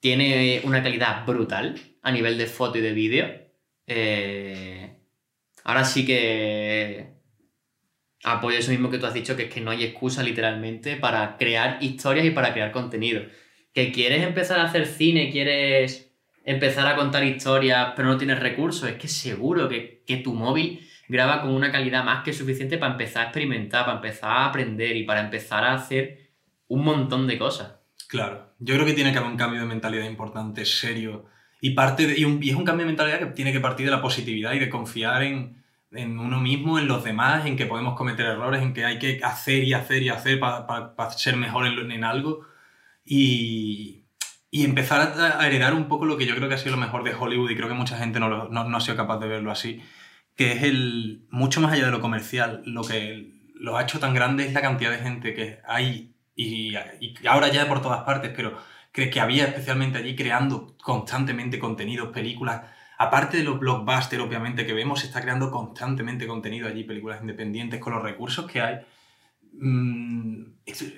tiene 0.00 0.60
una 0.64 0.82
calidad 0.82 1.26
brutal 1.26 1.78
a 2.02 2.12
nivel 2.12 2.38
de 2.38 2.46
foto 2.46 2.78
y 2.78 2.80
de 2.80 2.92
vídeo. 2.92 3.26
Eh, 3.86 4.98
ahora 5.64 5.84
sí 5.84 6.06
que 6.06 7.14
apoyo 8.24 8.58
eso 8.58 8.70
mismo 8.70 8.90
que 8.90 8.98
tú 8.98 9.06
has 9.06 9.14
dicho, 9.14 9.36
que 9.36 9.44
es 9.44 9.52
que 9.52 9.60
no 9.60 9.70
hay 9.70 9.84
excusa 9.84 10.22
literalmente 10.22 10.96
para 10.96 11.36
crear 11.36 11.78
historias 11.80 12.26
y 12.26 12.30
para 12.30 12.52
crear 12.52 12.72
contenido. 12.72 13.22
Que 13.72 13.92
quieres 13.92 14.22
empezar 14.22 14.60
a 14.60 14.64
hacer 14.64 14.86
cine, 14.86 15.30
quieres 15.30 16.12
empezar 16.44 16.86
a 16.86 16.96
contar 16.96 17.24
historias, 17.24 17.92
pero 17.94 18.08
no 18.08 18.16
tienes 18.16 18.40
recursos, 18.40 18.88
es 18.88 18.96
que 18.96 19.08
seguro 19.08 19.68
que, 19.68 20.02
que 20.06 20.16
tu 20.16 20.34
móvil 20.34 20.88
graba 21.08 21.42
con 21.42 21.50
una 21.50 21.70
calidad 21.70 22.04
más 22.04 22.24
que 22.24 22.32
suficiente 22.32 22.78
para 22.78 22.92
empezar 22.92 23.22
a 23.22 23.24
experimentar, 23.26 23.84
para 23.84 23.96
empezar 23.96 24.30
a 24.30 24.46
aprender 24.46 24.96
y 24.96 25.04
para 25.04 25.20
empezar 25.20 25.64
a 25.64 25.74
hacer 25.74 26.32
un 26.68 26.84
montón 26.84 27.26
de 27.26 27.38
cosas. 27.38 27.77
Claro, 28.08 28.54
yo 28.58 28.74
creo 28.74 28.86
que 28.86 28.94
tiene 28.94 29.12
que 29.12 29.18
haber 29.18 29.30
un 29.30 29.36
cambio 29.36 29.60
de 29.60 29.66
mentalidad 29.66 30.06
importante, 30.06 30.64
serio. 30.64 31.26
Y, 31.60 31.70
parte 31.70 32.14
y, 32.16 32.24
y 32.42 32.50
es 32.50 32.56
un 32.56 32.64
cambio 32.64 32.84
de 32.84 32.92
mentalidad 32.92 33.18
que 33.20 33.26
tiene 33.26 33.52
que 33.52 33.60
partir 33.60 33.86
de 33.86 33.92
la 33.92 34.02
positividad 34.02 34.52
y 34.54 34.58
de 34.58 34.70
confiar 34.70 35.22
en, 35.22 35.62
en 35.92 36.18
uno 36.18 36.40
mismo, 36.40 36.78
en 36.78 36.88
los 36.88 37.04
demás, 37.04 37.46
en 37.46 37.56
que 37.56 37.66
podemos 37.66 37.94
cometer 37.96 38.26
errores, 38.26 38.62
en 38.62 38.74
que 38.74 38.84
hay 38.84 38.98
que 38.98 39.20
hacer 39.22 39.64
y 39.64 39.72
hacer 39.74 40.02
y 40.02 40.08
hacer 40.10 40.40
para 40.40 41.10
ser 41.10 41.36
mejor 41.36 41.66
en, 41.66 41.90
en 41.92 42.04
algo 42.04 42.46
y, 43.04 44.04
y, 44.50 44.64
empezar 44.64 45.00
a, 45.18 45.46
heredar 45.46 45.74
un 45.74 45.88
poco 45.88 46.04
lo 46.04 46.18
que 46.18 46.26
yo 46.26 46.34
creo 46.36 46.48
que 46.48 46.54
ha 46.56 46.58
sido 46.58 46.76
lo 46.76 46.80
mejor 46.80 47.04
de 47.04 47.14
Hollywood 47.14 47.50
y 47.50 47.56
creo 47.56 47.68
que 47.68 47.74
mucha 47.74 47.98
gente 47.98 48.20
no, 48.20 48.48
no, 48.48 48.64
no, 48.64 48.76
ha 48.76 48.80
sido 48.80 48.96
capaz 48.96 49.18
de 49.18 49.28
verlo 49.28 49.50
así, 49.50 49.82
que 50.36 50.52
es 50.52 50.62
el, 50.62 51.26
mucho 51.30 51.60
más 51.60 51.72
allá 51.72 51.86
de 51.86 51.90
lo 51.90 52.00
comercial, 52.00 52.62
lo 52.66 52.82
que 52.82 53.32
lo 53.54 53.76
ha 53.76 53.82
hecho 53.82 53.98
tan 53.98 54.14
grande 54.14 54.46
es 54.46 54.52
la 54.52 54.60
cantidad 54.60 54.90
de 54.90 54.98
gente 54.98 55.34
que 55.34 55.58
hay 55.66 56.14
y, 56.38 56.76
y 57.00 57.26
ahora 57.26 57.48
ya 57.48 57.66
por 57.66 57.82
todas 57.82 58.04
partes, 58.04 58.32
pero 58.34 58.56
que, 58.92 59.10
que 59.10 59.20
había 59.20 59.46
especialmente 59.46 59.98
allí 59.98 60.14
creando 60.14 60.76
constantemente 60.80 61.58
contenidos, 61.58 62.10
películas, 62.10 62.62
aparte 62.96 63.38
de 63.38 63.42
los 63.42 63.58
blockbusters, 63.58 64.22
obviamente, 64.22 64.64
que 64.64 64.72
vemos, 64.72 65.00
se 65.00 65.08
está 65.08 65.20
creando 65.20 65.50
constantemente 65.50 66.28
contenido 66.28 66.68
allí, 66.68 66.84
películas 66.84 67.20
independientes, 67.20 67.80
con 67.80 67.92
los 67.92 68.04
recursos 68.04 68.46
que 68.46 68.60
hay. 68.60 68.78
Mm, 69.52 70.44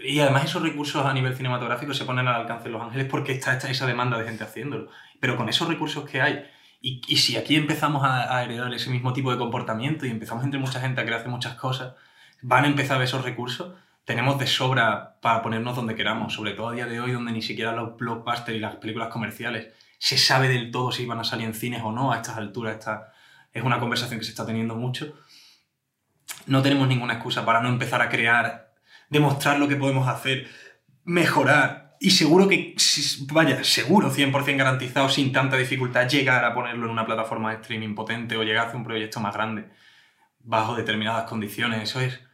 y 0.05 0.21
además 0.21 0.45
esos 0.45 0.63
recursos 0.63 1.07
a 1.07 1.15
nivel 1.15 1.35
cinematográfico 1.35 1.95
se 1.95 2.05
ponen 2.05 2.29
al 2.29 2.43
alcance 2.43 2.65
de 2.65 2.73
Los 2.73 2.83
Ángeles 2.83 3.07
porque 3.11 3.33
está, 3.33 3.57
esa 3.57 3.87
demanda 3.87 4.19
de 4.19 4.27
gente 4.27 4.45
haciéndolo. 4.45 4.91
Pero 5.21 5.39
con 5.39 5.49
esos 5.49 5.69
recursos 5.69 6.09
que 6.09 6.21
hay, 6.21 6.45
y, 6.83 7.01
y 7.09 7.17
si 7.17 7.39
aquí 7.39 7.57
empezamos 7.57 8.05
a, 8.05 8.37
a, 8.37 8.45
heredar 8.45 8.75
ese 8.75 8.91
mismo 8.91 9.15
tipo 9.15 9.33
de 9.33 9.39
comportamiento 9.39 10.05
y 10.05 10.11
empezamos 10.11 10.45
entre 10.45 10.61
mucha 10.61 10.81
gente 10.81 11.01
a 11.01 11.07
crear 11.07 11.27
muchas 11.29 11.55
cosas, 11.55 11.95
van 12.43 12.65
a 12.65 12.69
empezar 12.69 12.97
a 12.97 12.99
ver 12.99 13.09
esos 13.09 13.25
recursos, 13.25 13.75
tenemos 14.11 14.41
de 14.41 14.49
sobra 14.49 15.21
para 15.23 15.41
ponernos 15.41 15.77
donde 15.77 15.95
queramos, 15.95 16.33
sobre 16.35 16.55
todo 16.55 16.71
a 16.71 16.73
día 16.73 16.87
de 16.87 16.99
hoy 16.99 17.13
donde 17.13 17.31
ni 17.31 17.43
siquiera 17.43 17.71
los 17.71 17.97
blockbusters 17.97 18.57
y 18.57 18.59
las 18.59 18.75
películas 18.75 19.09
comerciales 19.09 19.69
se 20.01 20.19
sabe 20.19 20.49
del 20.49 20.73
todo 20.73 20.91
si 20.91 21.07
van 21.07 21.21
a 21.21 21.23
salir 21.23 21.47
en 21.47 21.55
cines 21.55 21.81
o 21.85 21.93
no 21.93 22.11
a 22.11 22.17
estas 22.17 22.37
alturas. 22.37 22.75
Esta 22.75 23.13
es 23.53 23.63
una 23.63 23.79
conversación 23.79 24.19
que 24.19 24.25
se 24.25 24.33
está 24.33 24.45
teniendo 24.45 24.75
mucho. 24.75 25.15
No 26.47 26.61
tenemos 26.61 26.89
ninguna 26.89 27.15
excusa 27.15 27.47
para 27.47 27.61
no 27.61 27.69
empezar 27.69 28.03
a 28.03 28.09
crear, 28.09 28.73
demostrar 29.11 29.61
lo 29.61 29.69
que 29.69 29.77
podemos 29.77 30.09
hacer, 30.09 30.49
mejorar 31.05 31.97
y 32.01 32.11
seguro 32.11 32.49
que, 32.49 32.75
vaya, 33.31 33.63
seguro 33.63 34.11
100% 34.11 34.57
garantizado, 34.57 35.09
sin 35.09 35.31
tanta 35.31 35.57
dificultad, 35.57 36.09
llegar 36.09 36.45
a 36.45 36.53
ponerlo 36.53 36.87
en 36.87 36.91
una 36.91 37.07
plataforma 37.07 37.51
de 37.51 37.61
streaming 37.61 37.95
potente 37.95 38.37
o 38.37 38.43
llegar 38.43 38.65
a 38.65 38.69
hacer 38.71 38.77
un 38.77 38.85
proyecto 38.85 39.21
más 39.21 39.35
grande 39.35 39.71
bajo 40.41 40.75
determinadas 40.75 41.29
condiciones. 41.29 41.85
Eso 41.85 42.01
es. 42.01 42.30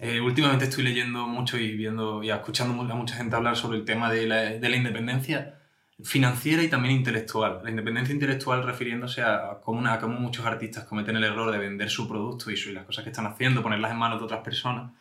Eh, 0.00 0.20
últimamente 0.20 0.66
estoy 0.66 0.84
leyendo 0.84 1.26
mucho 1.26 1.58
y 1.58 1.76
viendo 1.76 2.22
y 2.22 2.30
escuchando 2.30 2.80
a 2.80 2.94
mucha 2.94 3.16
gente 3.16 3.34
hablar 3.34 3.56
sobre 3.56 3.78
el 3.78 3.84
tema 3.84 4.10
de 4.12 4.26
la, 4.28 4.42
de 4.42 4.68
la 4.68 4.76
independencia 4.76 5.58
financiera 6.04 6.62
y 6.62 6.68
también 6.68 6.94
intelectual. 6.94 7.60
La 7.64 7.70
independencia 7.70 8.14
intelectual 8.14 8.62
refiriéndose 8.64 9.22
a 9.22 9.58
cómo, 9.62 9.82
cómo 10.00 10.20
muchos 10.20 10.46
artistas 10.46 10.84
cometen 10.84 11.16
el 11.16 11.24
error 11.24 11.50
de 11.50 11.58
vender 11.58 11.90
su 11.90 12.08
producto 12.08 12.50
y, 12.50 12.56
su, 12.56 12.70
y 12.70 12.74
las 12.74 12.84
cosas 12.84 13.02
que 13.04 13.10
están 13.10 13.26
haciendo, 13.26 13.62
ponerlas 13.62 13.90
en 13.90 13.98
manos 13.98 14.20
de 14.20 14.24
otras 14.26 14.42
personas. 14.42 14.92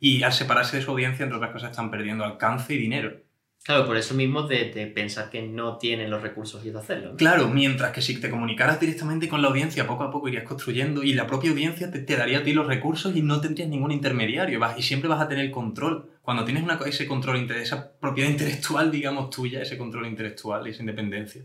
Y 0.00 0.22
al 0.22 0.32
separarse 0.32 0.78
de 0.78 0.82
su 0.82 0.90
audiencia, 0.92 1.24
entre 1.24 1.36
otras 1.36 1.52
cosas, 1.52 1.70
están 1.72 1.90
perdiendo 1.90 2.24
alcance 2.24 2.72
y 2.74 2.78
dinero. 2.78 3.20
Claro, 3.62 3.84
por 3.84 3.98
eso 3.98 4.14
mismo 4.14 4.44
de, 4.44 4.90
pensar 4.94 5.28
que 5.28 5.42
no 5.42 5.76
tienen 5.76 6.10
los 6.10 6.22
recursos 6.22 6.64
y 6.64 6.70
de 6.70 6.78
hacerlo. 6.78 7.14
Claro, 7.16 7.48
mientras 7.48 7.92
que 7.92 8.00
si 8.00 8.18
te 8.18 8.30
comunicaras 8.30 8.80
directamente 8.80 9.28
con 9.28 9.42
la 9.42 9.48
audiencia, 9.48 9.86
poco 9.86 10.02
a 10.02 10.10
poco 10.10 10.28
irías 10.28 10.44
construyendo 10.44 11.02
y 11.02 11.12
la 11.12 11.26
propia 11.26 11.50
audiencia 11.50 11.90
te, 11.90 12.00
te 12.00 12.16
daría 12.16 12.38
a 12.38 12.42
ti 12.42 12.54
los 12.54 12.66
recursos 12.66 13.14
y 13.14 13.20
no 13.20 13.40
tendrías 13.40 13.68
ningún 13.68 13.92
intermediario 13.92 14.58
vas, 14.58 14.78
y 14.78 14.82
siempre 14.82 15.10
vas 15.10 15.20
a 15.20 15.28
tener 15.28 15.50
control. 15.50 16.10
Cuando 16.22 16.44
tienes 16.44 16.62
una, 16.62 16.78
ese 16.86 17.06
control, 17.06 17.50
esa 17.50 17.92
propiedad 18.00 18.30
intelectual, 18.30 18.90
digamos, 18.90 19.28
tuya, 19.28 19.60
ese 19.60 19.76
control 19.76 20.06
intelectual 20.06 20.66
y 20.66 20.70
esa 20.70 20.80
independencia, 20.80 21.42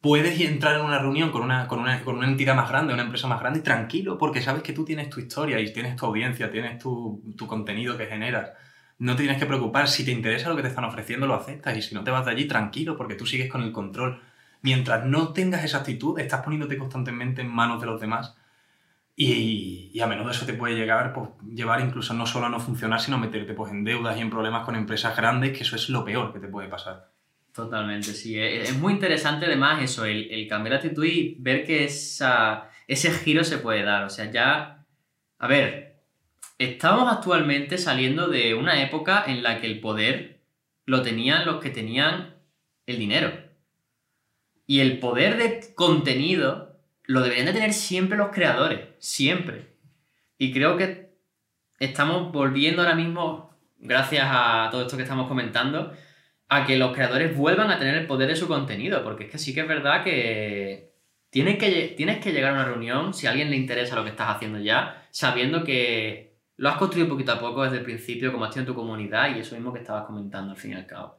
puedes 0.00 0.40
entrar 0.40 0.76
en 0.76 0.86
una 0.86 0.98
reunión 0.98 1.30
con 1.30 1.42
una, 1.42 1.68
con 1.68 1.80
una, 1.80 2.02
con 2.02 2.16
una 2.16 2.28
entidad 2.28 2.56
más 2.56 2.70
grande, 2.70 2.94
una 2.94 3.02
empresa 3.02 3.28
más 3.28 3.40
grande, 3.40 3.60
tranquilo, 3.60 4.16
porque 4.16 4.40
sabes 4.40 4.62
que 4.62 4.72
tú 4.72 4.86
tienes 4.86 5.10
tu 5.10 5.20
historia 5.20 5.60
y 5.60 5.70
tienes 5.70 5.96
tu 5.96 6.06
audiencia, 6.06 6.50
tienes 6.50 6.78
tu, 6.78 7.22
tu 7.36 7.46
contenido 7.46 7.98
que 7.98 8.06
generas 8.06 8.52
no 8.98 9.14
te 9.14 9.22
tienes 9.22 9.38
que 9.38 9.46
preocupar. 9.46 9.88
Si 9.88 10.04
te 10.04 10.10
interesa 10.10 10.48
lo 10.48 10.56
que 10.56 10.62
te 10.62 10.68
están 10.68 10.84
ofreciendo, 10.84 11.26
lo 11.26 11.34
aceptas. 11.34 11.76
Y 11.76 11.82
si 11.82 11.94
no 11.94 12.04
te 12.04 12.10
vas 12.10 12.24
de 12.24 12.32
allí, 12.32 12.46
tranquilo, 12.46 12.96
porque 12.96 13.14
tú 13.14 13.26
sigues 13.26 13.50
con 13.50 13.62
el 13.62 13.72
control. 13.72 14.20
Mientras 14.62 15.04
no 15.04 15.32
tengas 15.32 15.64
esa 15.64 15.78
actitud, 15.78 16.18
estás 16.18 16.42
poniéndote 16.42 16.78
constantemente 16.78 17.42
en 17.42 17.48
manos 17.48 17.80
de 17.80 17.86
los 17.86 18.00
demás. 18.00 18.36
Y, 19.18 19.98
a 19.98 20.06
menudo 20.06 20.30
eso 20.30 20.44
te 20.44 20.52
puede 20.52 20.74
llegar, 20.74 21.14
pues, 21.14 21.30
llevar 21.54 21.80
incluso 21.80 22.12
no 22.12 22.26
solo 22.26 22.46
a 22.46 22.48
no 22.50 22.60
funcionar, 22.60 23.00
sino 23.00 23.16
meterte 23.16 23.54
pues, 23.54 23.72
en 23.72 23.82
deudas 23.82 24.18
y 24.18 24.20
en 24.20 24.28
problemas 24.28 24.64
con 24.64 24.76
empresas 24.76 25.16
grandes, 25.16 25.56
que 25.56 25.64
eso 25.64 25.74
es 25.74 25.88
lo 25.88 26.04
peor 26.04 26.34
que 26.34 26.38
te 26.38 26.48
puede 26.48 26.68
pasar. 26.68 27.10
Totalmente, 27.54 28.12
sí. 28.12 28.38
Es 28.38 28.76
muy 28.76 28.92
interesante 28.92 29.46
además 29.46 29.82
eso, 29.82 30.04
el, 30.04 30.46
cambiar 30.46 30.76
actitud 30.76 31.06
y 31.06 31.36
ver 31.38 31.64
que 31.64 31.84
esa, 31.84 32.68
ese 32.86 33.10
giro 33.10 33.42
se 33.44 33.56
puede 33.56 33.82
dar. 33.82 34.04
O 34.04 34.10
sea, 34.10 34.30
ya, 34.30 34.84
a 35.38 35.48
ver, 35.48 35.95
Estamos 36.58 37.12
actualmente 37.12 37.76
saliendo 37.76 38.28
de 38.28 38.54
una 38.54 38.82
época 38.82 39.24
en 39.26 39.42
la 39.42 39.60
que 39.60 39.66
el 39.66 39.80
poder 39.80 40.40
lo 40.86 41.02
tenían 41.02 41.44
los 41.44 41.60
que 41.62 41.68
tenían 41.68 42.36
el 42.86 42.98
dinero. 42.98 43.30
Y 44.66 44.80
el 44.80 44.98
poder 44.98 45.36
de 45.36 45.74
contenido 45.74 46.80
lo 47.04 47.20
deberían 47.20 47.46
de 47.46 47.52
tener 47.52 47.74
siempre 47.74 48.16
los 48.16 48.30
creadores, 48.30 48.88
siempre. 48.98 49.76
Y 50.38 50.52
creo 50.52 50.78
que 50.78 51.10
estamos 51.78 52.32
volviendo 52.32 52.82
ahora 52.82 52.94
mismo, 52.94 53.50
gracias 53.78 54.26
a 54.26 54.68
todo 54.70 54.82
esto 54.82 54.96
que 54.96 55.02
estamos 55.02 55.28
comentando, 55.28 55.92
a 56.48 56.64
que 56.64 56.78
los 56.78 56.94
creadores 56.94 57.36
vuelvan 57.36 57.70
a 57.70 57.78
tener 57.78 57.96
el 57.96 58.06
poder 58.06 58.28
de 58.28 58.36
su 58.36 58.48
contenido, 58.48 59.04
porque 59.04 59.24
es 59.24 59.30
que 59.30 59.38
sí 59.38 59.52
que 59.52 59.60
es 59.60 59.68
verdad 59.68 60.04
que 60.04 60.94
tienes 61.28 61.58
que, 61.58 61.94
tienes 61.96 62.18
que 62.18 62.32
llegar 62.32 62.52
a 62.52 62.54
una 62.54 62.64
reunión, 62.64 63.12
si 63.12 63.26
a 63.26 63.30
alguien 63.30 63.50
le 63.50 63.56
interesa 63.56 63.94
lo 63.94 64.04
que 64.04 64.10
estás 64.10 64.34
haciendo 64.34 64.58
ya, 64.58 65.06
sabiendo 65.10 65.62
que 65.62 66.35
lo 66.56 66.68
has 66.68 66.76
construido 66.76 67.08
poquito 67.08 67.32
a 67.32 67.40
poco 67.40 67.64
desde 67.64 67.78
el 67.78 67.84
principio, 67.84 68.32
como 68.32 68.44
has 68.44 68.50
tenido 68.50 68.70
en 68.70 68.74
tu 68.74 68.80
comunidad, 68.80 69.34
y 69.34 69.40
eso 69.40 69.54
mismo 69.54 69.72
que 69.72 69.80
estabas 69.80 70.06
comentando 70.06 70.52
al 70.52 70.56
fin 70.56 70.72
y 70.72 70.74
al 70.74 70.86
cabo. 70.86 71.18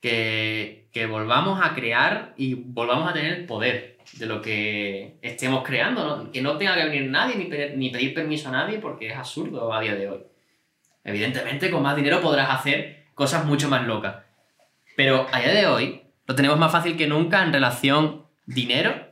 Que, 0.00 0.88
que 0.92 1.06
volvamos 1.06 1.60
a 1.62 1.74
crear 1.74 2.32
y 2.36 2.54
volvamos 2.54 3.10
a 3.10 3.12
tener 3.12 3.32
el 3.32 3.46
poder 3.46 3.98
de 4.14 4.26
lo 4.26 4.40
que 4.40 5.18
estemos 5.20 5.62
creando, 5.64 6.30
que 6.32 6.40
no 6.40 6.56
tenga 6.56 6.76
que 6.76 6.84
venir 6.84 7.10
nadie 7.10 7.36
ni, 7.36 7.76
ni 7.76 7.90
pedir 7.90 8.14
permiso 8.14 8.48
a 8.48 8.52
nadie 8.52 8.78
porque 8.78 9.08
es 9.08 9.16
absurdo 9.16 9.72
a 9.72 9.80
día 9.80 9.94
de 9.94 10.08
hoy. 10.08 10.20
Evidentemente, 11.04 11.70
con 11.70 11.82
más 11.82 11.96
dinero 11.96 12.20
podrás 12.20 12.50
hacer 12.50 13.06
cosas 13.14 13.44
mucho 13.44 13.68
más 13.68 13.86
locas. 13.86 14.16
Pero 14.96 15.26
a 15.32 15.40
día 15.40 15.52
de 15.52 15.66
hoy 15.66 16.02
lo 16.26 16.34
tenemos 16.34 16.58
más 16.58 16.72
fácil 16.72 16.96
que 16.96 17.06
nunca 17.06 17.42
en 17.42 17.52
relación 17.52 18.24
dinero 18.46 19.07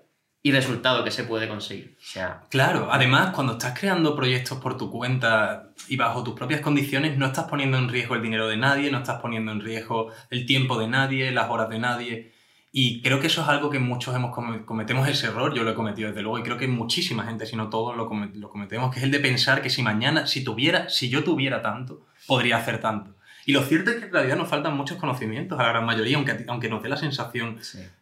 y 0.47 0.53
resultado 0.53 1.03
que 1.03 1.11
se 1.11 1.25
puede 1.25 1.49
conseguir. 1.49 1.97
O 1.99 2.05
sea, 2.05 2.43
claro, 2.51 2.87
además, 2.93 3.35
cuando 3.35 3.55
estás 3.55 3.77
creando 3.77 4.15
proyectos 4.15 4.59
por 4.59 4.77
tu 4.77 4.93
cuenta 4.93 5.71
y 5.89 5.97
bajo 5.97 6.23
tus 6.23 6.35
propias 6.35 6.61
condiciones, 6.61 7.19
no 7.19 7.27
estás 7.27 7.47
poniendo 7.47 7.79
en 7.79 7.89
riesgo 7.89 8.15
el 8.15 8.23
dinero 8.23 8.47
de 8.47 8.57
nadie, 8.57 8.93
no 8.93 8.99
estás 8.99 9.21
poniendo 9.21 9.51
en 9.51 9.61
riesgo 9.61 10.13
el 10.31 10.47
tiempo 10.47 10.79
de 10.79 10.87
nadie, 10.87 11.33
las 11.33 11.51
horas 11.51 11.69
de 11.69 11.81
nadie. 11.81 12.33
Y 12.71 13.03
creo 13.03 13.19
que 13.19 13.27
eso 13.27 13.43
es 13.43 13.49
algo 13.49 13.71
que 13.71 13.81
muchos 13.81 14.15
hemos 14.15 14.33
cometemos 14.65 15.09
ese 15.09 15.27
error, 15.27 15.53
yo 15.53 15.65
lo 15.65 15.73
he 15.73 15.75
cometido 15.75 16.11
desde 16.11 16.23
luego, 16.23 16.39
y 16.39 16.45
creo 16.45 16.57
que 16.57 16.69
muchísima 16.69 17.25
gente, 17.25 17.45
si 17.45 17.57
no 17.57 17.69
todos, 17.69 17.97
lo, 17.97 18.07
cometemos, 18.07 18.95
que 18.95 19.01
es 19.01 19.05
el 19.05 19.11
de 19.11 19.19
pensar 19.19 19.63
que 19.63 19.71
si 19.71 19.83
mañana, 19.83 20.29
si 20.29 20.45
tuviera, 20.45 20.89
si 20.89 21.09
yo 21.09 21.25
tuviera 21.25 21.61
tanto, 21.61 22.07
podría 22.29 22.59
hacer 22.59 22.81
tanto. 22.81 23.17
Y 23.47 23.53
lo 23.53 23.63
cierto 23.63 23.91
es 23.91 23.97
que 23.97 24.07
en 24.07 24.13
realidad 24.13 24.37
nos 24.37 24.49
faltan 24.49 24.77
muchos 24.77 24.99
conocimientos 24.99 25.59
a 25.59 25.65
la 25.65 25.71
gran 25.71 25.87
mayoría, 25.87 26.17
aunque, 26.17 26.45
aunque 26.47 26.69
nos 26.69 26.85
dé 26.85 26.89
la 26.89 26.97
sensación 26.97 27.59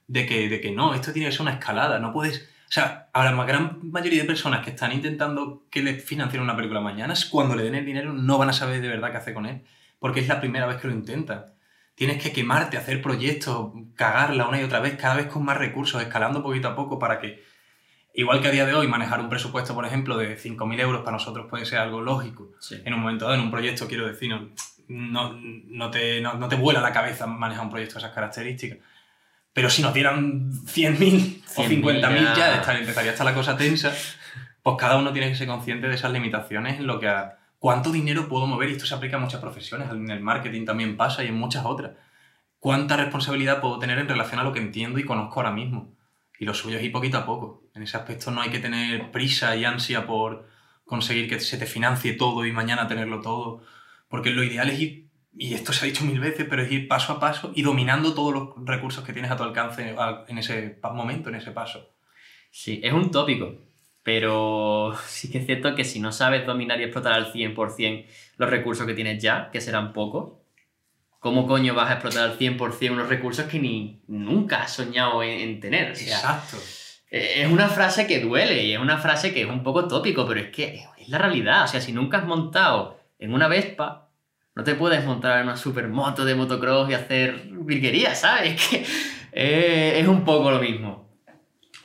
de, 0.06 0.26
que, 0.26 0.48
de 0.48 0.60
que 0.60 0.70
no, 0.70 0.94
esto 0.94 1.12
tiene 1.12 1.28
que 1.28 1.32
ser 1.32 1.42
una 1.42 1.52
escalada, 1.52 1.98
no 1.98 2.12
puedes... 2.12 2.48
O 2.68 2.72
sea, 2.74 3.08
a 3.12 3.24
la 3.24 3.44
gran 3.44 3.78
mayoría 3.90 4.22
de 4.22 4.26
personas 4.26 4.64
que 4.64 4.70
están 4.70 4.92
intentando 4.92 5.64
que 5.70 5.82
les 5.82 6.02
financien 6.02 6.42
una 6.42 6.56
película 6.56 6.80
mañana, 6.80 7.14
cuando 7.30 7.54
le 7.54 7.62
den 7.62 7.74
el 7.74 7.84
dinero 7.84 8.12
no 8.12 8.38
van 8.38 8.48
a 8.48 8.52
saber 8.52 8.80
de 8.80 8.88
verdad 8.88 9.12
qué 9.12 9.18
hacer 9.18 9.34
con 9.34 9.46
él, 9.46 9.62
porque 9.98 10.20
es 10.20 10.28
la 10.28 10.40
primera 10.40 10.66
vez 10.66 10.78
que 10.78 10.88
lo 10.88 10.94
intentan 10.94 11.54
tienes 11.94 12.22
que 12.22 12.32
quemarte, 12.32 12.76
hacer 12.76 13.00
proyectos, 13.00 13.72
cagarla 13.94 14.48
una 14.48 14.60
y 14.60 14.64
otra 14.64 14.80
vez, 14.80 14.96
cada 14.96 15.14
vez 15.14 15.26
con 15.26 15.44
más 15.44 15.56
recursos, 15.56 16.02
escalando 16.02 16.42
poquito 16.42 16.68
a 16.68 16.74
poco 16.74 16.98
para 16.98 17.20
que, 17.20 17.44
igual 18.14 18.40
que 18.40 18.48
a 18.48 18.50
día 18.50 18.66
de 18.66 18.74
hoy, 18.74 18.88
manejar 18.88 19.20
un 19.20 19.28
presupuesto, 19.28 19.74
por 19.74 19.86
ejemplo, 19.86 20.16
de 20.16 20.36
5.000 20.36 20.80
euros 20.80 21.02
para 21.02 21.12
nosotros 21.12 21.46
puede 21.48 21.64
ser 21.64 21.78
algo 21.78 22.00
lógico. 22.00 22.50
En 22.84 22.94
un 22.94 23.00
momento 23.00 23.24
dado, 23.26 23.36
en 23.36 23.42
un 23.42 23.50
proyecto, 23.50 23.86
quiero 23.86 24.06
decir, 24.06 24.32
no, 24.88 25.38
no, 25.38 25.90
te, 25.90 26.20
no, 26.20 26.48
te 26.48 26.56
vuela 26.56 26.80
la 26.80 26.92
cabeza 26.92 27.26
manejar 27.26 27.64
un 27.64 27.70
proyecto 27.70 27.94
de 27.94 28.00
esas 28.00 28.14
características. 28.14 28.78
Pero 29.54 29.70
si 29.70 29.80
nos 29.80 29.94
dieran 29.94 30.52
100.000 30.52 31.42
o 31.56 31.64
50.000 31.64 32.36
ya, 32.36 32.56
empezaría 32.78 33.10
a 33.10 33.14
estar 33.14 33.24
la 33.24 33.34
cosa 33.34 33.56
tensa. 33.56 33.94
Pues 34.62 34.76
cada 34.78 34.98
uno 34.98 35.12
tiene 35.12 35.30
que 35.30 35.36
ser 35.36 35.46
consciente 35.46 35.88
de 35.88 35.94
esas 35.94 36.12
limitaciones 36.12 36.78
en 36.78 36.86
lo 36.86 37.00
que 37.00 37.08
a, 37.08 37.38
¿Cuánto 37.64 37.92
dinero 37.92 38.28
puedo 38.28 38.46
mover? 38.46 38.68
Y 38.68 38.72
esto 38.72 38.84
se 38.84 38.94
aplica 38.94 39.16
a 39.16 39.20
muchas 39.20 39.40
profesiones, 39.40 39.90
en 39.90 40.10
el 40.10 40.20
marketing 40.20 40.66
también 40.66 40.98
pasa 40.98 41.24
y 41.24 41.28
en 41.28 41.34
muchas 41.36 41.64
otras. 41.64 41.92
¿Cuánta 42.58 42.94
responsabilidad 42.98 43.62
puedo 43.62 43.78
tener 43.78 43.98
en 43.98 44.06
relación 44.06 44.38
a 44.38 44.44
lo 44.44 44.52
que 44.52 44.58
entiendo 44.58 44.98
y 44.98 45.06
conozco 45.06 45.40
ahora 45.40 45.50
mismo? 45.50 45.96
Y 46.38 46.44
lo 46.44 46.52
suyo 46.52 46.76
es 46.76 46.84
ir 46.84 46.92
poquito 46.92 47.16
a 47.16 47.24
poco. 47.24 47.62
En 47.72 47.82
ese 47.82 47.96
aspecto 47.96 48.30
no 48.30 48.42
hay 48.42 48.50
que 48.50 48.58
tener 48.58 49.10
prisa 49.10 49.56
y 49.56 49.64
ansia 49.64 50.04
por 50.04 50.46
conseguir 50.84 51.26
que 51.26 51.40
se 51.40 51.56
te 51.56 51.64
financie 51.64 52.12
todo 52.12 52.44
y 52.44 52.52
mañana 52.52 52.86
tenerlo 52.86 53.22
todo. 53.22 53.62
Porque 54.08 54.28
lo 54.28 54.44
ideal 54.44 54.68
es 54.68 54.80
ir, 54.80 55.03
y 55.36 55.54
esto 55.54 55.72
se 55.72 55.84
ha 55.84 55.88
dicho 55.88 56.04
mil 56.04 56.20
veces, 56.20 56.46
pero 56.48 56.62
es 56.62 56.70
ir 56.70 56.86
paso 56.86 57.12
a 57.12 57.20
paso 57.20 57.52
y 57.54 57.62
dominando 57.62 58.14
todos 58.14 58.32
los 58.32 58.66
recursos 58.66 59.04
que 59.04 59.12
tienes 59.12 59.30
a 59.30 59.36
tu 59.36 59.42
alcance 59.42 59.94
en 60.28 60.38
ese 60.38 60.78
momento, 60.92 61.28
en 61.28 61.36
ese 61.36 61.50
paso. 61.50 61.90
Sí, 62.50 62.80
es 62.84 62.92
un 62.92 63.10
tópico. 63.10 63.54
Pero 64.04 64.94
sí 65.06 65.30
que 65.30 65.38
es 65.38 65.46
cierto 65.46 65.74
que 65.74 65.82
si 65.82 65.98
no 65.98 66.12
sabes 66.12 66.46
dominar 66.46 66.78
y 66.78 66.84
explotar 66.84 67.14
al 67.14 67.32
100% 67.32 68.06
los 68.36 68.50
recursos 68.50 68.86
que 68.86 68.94
tienes 68.94 69.20
ya, 69.20 69.50
que 69.50 69.62
serán 69.62 69.92
pocos, 69.92 70.34
¿cómo 71.18 71.46
coño 71.46 71.74
vas 71.74 71.90
a 71.90 71.94
explotar 71.94 72.30
al 72.30 72.38
100% 72.38 72.90
unos 72.90 73.08
recursos 73.08 73.46
que 73.46 73.58
ni 73.58 74.02
nunca 74.06 74.62
has 74.62 74.74
soñado 74.74 75.22
en, 75.22 75.58
tener? 75.58 75.88
Exacto. 75.88 76.58
Es 77.10 77.50
una 77.50 77.68
frase 77.68 78.06
que 78.06 78.20
duele 78.20 78.62
y 78.64 78.72
es 78.74 78.78
una 78.78 78.98
frase 78.98 79.32
que 79.32 79.42
es 79.42 79.48
un 79.48 79.62
poco 79.62 79.88
tópico, 79.88 80.26
pero 80.26 80.40
es 80.40 80.50
que 80.50 80.84
es 80.98 81.08
la 81.08 81.18
realidad. 81.18 81.64
O 81.64 81.68
sea, 81.68 81.80
si 81.80 81.92
nunca 81.92 82.18
has 82.18 82.26
montado 82.26 83.00
en 83.18 83.32
una 83.32 83.48
Vespa, 83.48 84.03
no 84.54 84.64
te 84.64 84.74
puedes 84.74 85.04
montar 85.04 85.38
en 85.38 85.48
una 85.48 85.56
supermoto 85.56 86.24
de 86.24 86.34
motocross 86.34 86.90
y 86.90 86.94
hacer 86.94 87.48
virguerías, 87.50 88.20
¿sabes? 88.20 88.54
Es 88.54 88.68
que 88.68 88.86
eh, 89.32 90.00
es 90.00 90.06
un 90.06 90.24
poco 90.24 90.50
lo 90.50 90.60
mismo. 90.60 91.04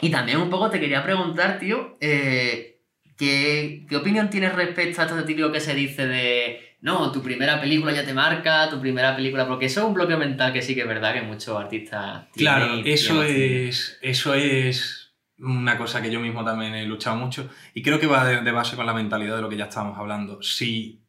Y 0.01 0.09
también 0.09 0.37
un 0.37 0.49
poco 0.49 0.69
te 0.69 0.79
quería 0.79 1.03
preguntar, 1.03 1.59
tío, 1.59 1.97
eh, 1.99 2.79
¿qué, 3.17 3.85
opinión 3.95 4.29
tienes 4.29 4.53
respecto 4.53 5.01
a 5.01 5.05
esto 5.05 5.23
típico 5.25 5.51
que 5.51 5.59
se 5.59 5.73
dice 5.73 6.07
de, 6.07 6.77
no, 6.81 7.11
tu 7.11 7.21
primera 7.21 7.59
película 7.59 7.91
ya 7.91 8.05
te 8.05 8.13
marca, 8.13 8.69
tu 8.69 8.79
primera 8.79 9.15
película, 9.15 9.47
porque 9.47 9.65
eso 9.65 9.81
es 9.81 9.87
un 9.87 9.93
bloque 9.93 10.15
mental 10.15 10.53
que 10.53 10.61
sí 10.61 10.75
que 10.75 10.81
es 10.81 10.87
verdad 10.87 11.13
que 11.13 11.21
muchos 11.23 11.59
artistas... 11.59 12.27
Claro, 12.33 12.81
eso 12.85 13.23
es, 13.23 13.97
eso 14.01 14.33
es 14.35 15.13
una 15.39 15.77
cosa 15.77 16.01
que 16.01 16.11
yo 16.11 16.19
mismo 16.19 16.45
también 16.45 16.75
he 16.75 16.85
luchado 16.85 17.15
mucho 17.15 17.49
y 17.73 17.81
creo 17.81 17.99
que 17.99 18.07
va 18.07 18.25
de, 18.25 18.51
base 18.51 18.75
con 18.75 18.85
la 18.85 18.93
mentalidad 18.93 19.37
de 19.37 19.41
lo 19.41 19.49
que 19.49 19.57
ya 19.57 19.65
estábamos 19.65 19.97
hablando. 19.97 20.41
Si 20.41 21.01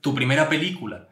tu 0.00 0.14
primera 0.14 0.48
película 0.48 1.08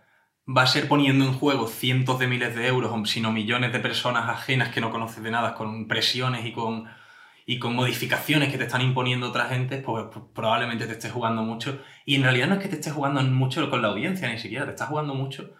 va 0.48 0.62
a 0.62 0.66
ser 0.66 0.88
poniendo 0.88 1.24
en 1.24 1.34
juego 1.34 1.68
cientos 1.68 2.18
de 2.18 2.26
miles 2.26 2.54
de 2.54 2.66
euros, 2.66 3.10
sino 3.10 3.32
millones 3.32 3.72
de 3.72 3.80
personas 3.80 4.28
ajenas 4.28 4.70
que 4.70 4.80
no 4.80 4.90
conoces 4.90 5.22
de 5.22 5.30
nada, 5.30 5.54
con 5.54 5.88
presiones 5.88 6.46
y 6.46 6.52
con 6.52 6.88
y 7.50 7.58
con 7.58 7.74
modificaciones 7.74 8.52
que 8.52 8.58
te 8.58 8.64
están 8.64 8.82
imponiendo 8.82 9.30
otra 9.30 9.46
gente, 9.46 9.78
pues, 9.78 10.04
pues, 10.12 10.22
probablemente 10.34 10.86
te 10.86 10.92
estés 10.92 11.10
jugando 11.10 11.42
mucho. 11.42 11.80
Y 12.04 12.16
en 12.16 12.22
realidad 12.22 12.46
no 12.46 12.56
es 12.56 12.60
que 12.60 12.68
te 12.68 12.74
estés 12.74 12.92
jugando 12.92 13.22
mucho 13.22 13.70
con 13.70 13.80
la 13.80 13.88
audiencia, 13.88 14.28
ni 14.30 14.36
siquiera, 14.38 14.66
te 14.66 14.72
estás 14.72 14.88
jugando 14.88 15.14
mucho 15.14 15.54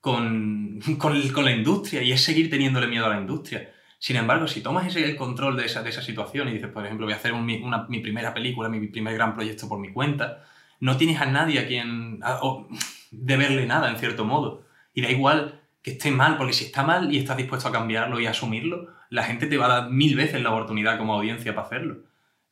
con, 0.00 0.80
con, 0.98 1.44
la 1.44 1.50
industria 1.52 2.02
y 2.02 2.12
es 2.12 2.24
seguir 2.24 2.48
teniéndole 2.48 2.86
miedo 2.86 3.04
a 3.04 3.10
la 3.10 3.20
industria. 3.20 3.70
Sin 3.98 4.16
embargo, 4.16 4.48
si 4.48 4.62
tomas 4.62 4.86
ese, 4.86 5.04
el 5.04 5.16
control 5.16 5.58
de 5.58 5.66
esa, 5.66 5.82
de 5.82 5.90
esa 5.90 6.00
situación 6.00 6.48
y 6.48 6.54
dices, 6.54 6.70
por 6.70 6.86
ejemplo, 6.86 7.04
voy 7.04 7.12
a 7.12 7.16
hacer 7.16 7.34
mi 7.34 8.00
primera 8.00 8.32
película, 8.32 8.70
mi 8.70 8.86
primer 8.88 9.12
gran 9.12 9.34
proyecto 9.34 9.68
por 9.68 9.78
mi 9.78 9.92
cuenta, 9.92 10.44
no 10.80 10.96
tienes 10.96 11.20
a 11.20 11.26
nadie 11.26 11.60
a 11.60 11.66
quien 11.66 12.20
de 13.10 13.36
verle 13.36 13.66
nada, 13.66 13.90
en 13.90 13.96
cierto 13.96 14.24
modo. 14.24 14.64
Y 14.92 15.02
da 15.02 15.10
igual 15.10 15.60
que 15.82 15.92
esté 15.92 16.10
mal, 16.10 16.36
porque 16.36 16.52
si 16.52 16.64
está 16.64 16.82
mal 16.82 17.12
y 17.12 17.18
estás 17.18 17.36
dispuesto 17.36 17.68
a 17.68 17.72
cambiarlo 17.72 18.18
y 18.18 18.26
asumirlo, 18.26 18.88
la 19.10 19.24
gente 19.24 19.46
te 19.46 19.58
va 19.58 19.66
a 19.66 19.80
dar 19.80 19.90
mil 19.90 20.16
veces 20.16 20.42
la 20.42 20.50
oportunidad 20.50 20.98
como 20.98 21.14
audiencia 21.14 21.54
para 21.54 21.66
hacerlo. 21.66 21.98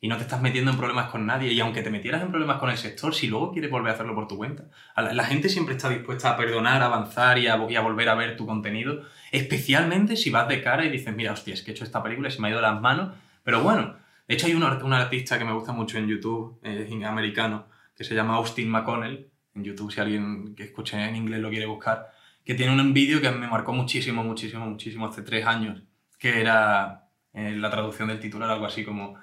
Y 0.01 0.09
no 0.09 0.17
te 0.17 0.25
estás 0.25 0.43
metiendo 0.43 0.73
en 0.73 0.77
problemas 0.77 1.11
con 1.11 1.27
nadie. 1.27 1.53
Y 1.53 1.61
aunque 1.61 1.81
te 1.83 1.89
metieras 1.89 2.23
en 2.23 2.31
problemas 2.31 2.59
con 2.59 2.71
el 2.71 2.77
sector, 2.77 3.15
si 3.15 3.29
luego 3.29 3.53
quieres 3.53 3.71
volver 3.71 3.93
a 3.93 3.95
hacerlo 3.95 4.15
por 4.15 4.27
tu 4.27 4.37
cuenta, 4.37 4.65
la, 4.97 5.25
gente 5.25 5.49
siempre 5.49 5.77
está 5.77 5.89
dispuesta 5.89 6.31
a 6.31 6.37
perdonar, 6.37 6.83
a 6.83 6.87
avanzar 6.87 7.39
y 7.39 7.47
a, 7.47 7.55
volver 7.57 8.09
a 8.09 8.15
ver 8.17 8.37
tu 8.37 8.45
contenido. 8.45 9.03
Especialmente 9.31 10.17
si 10.17 10.31
vas 10.31 10.49
de 10.49 10.61
cara 10.61 10.85
y 10.85 10.91
dices, 10.91 11.15
mira, 11.15 11.33
hostia, 11.33 11.55
es 11.55 11.63
que 11.63 11.71
he 11.71 11.75
hecho 11.75 11.85
esta 11.85 12.03
película 12.03 12.29
y 12.29 12.33
se 12.33 12.41
me 12.41 12.49
ha 12.49 12.51
ido 12.51 12.61
las 12.61 12.81
manos. 12.81 13.15
Pero 13.45 13.63
bueno, 13.63 13.95
de 14.27 14.35
hecho 14.35 14.47
hay 14.47 14.55
un, 14.55 14.65
un 14.65 14.93
artista 14.93 15.39
que 15.39 15.45
me 15.45 15.53
gusta 15.53 15.73
mucho 15.73 15.99
en 15.99 16.09
YouTube, 16.09 16.59
eh, 16.65 17.03
americano, 17.07 17.67
que 17.97 18.05
se 18.05 18.15
llama 18.15 18.37
Austin 18.37 18.69
McConnell. 18.69 19.31
En 19.55 19.65
YouTube, 19.65 19.93
si 19.93 20.01
alguien 20.01 20.55
que 20.55 20.65
escuche 20.65 20.97
en 20.97 21.15
inglés 21.15 21.41
lo 21.41 21.51
quiere 21.51 21.67
buscar 21.67 22.13
que 22.45 22.55
tiene 22.55 22.73
un 22.73 22.93
vídeo 22.93 23.21
que 23.21 23.31
me 23.31 23.47
marcó 23.47 23.73
muchísimo, 23.73 24.25
muchísimo, 24.25 24.67
muchísimo 24.67 25.07
hace 25.07 25.23
tres 25.23 25.47
años, 25.47 25.83
que 26.19 26.41
era 26.41 27.09
eh, 27.33 27.55
la 27.57 27.71
traducción 27.71 28.09
del 28.09 28.21
titular, 28.21 28.51
algo 28.51 28.67
así 28.67 28.85
como, 28.85 29.15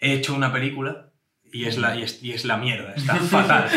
he 0.00 0.12
hecho 0.12 0.34
una 0.34 0.52
película 0.52 1.10
y 1.50 1.64
es 1.64 1.78
la, 1.78 1.96
y 1.96 2.02
es, 2.02 2.44
la 2.44 2.58
mierda, 2.58 2.92
está 2.94 3.14
fatal. 3.16 3.70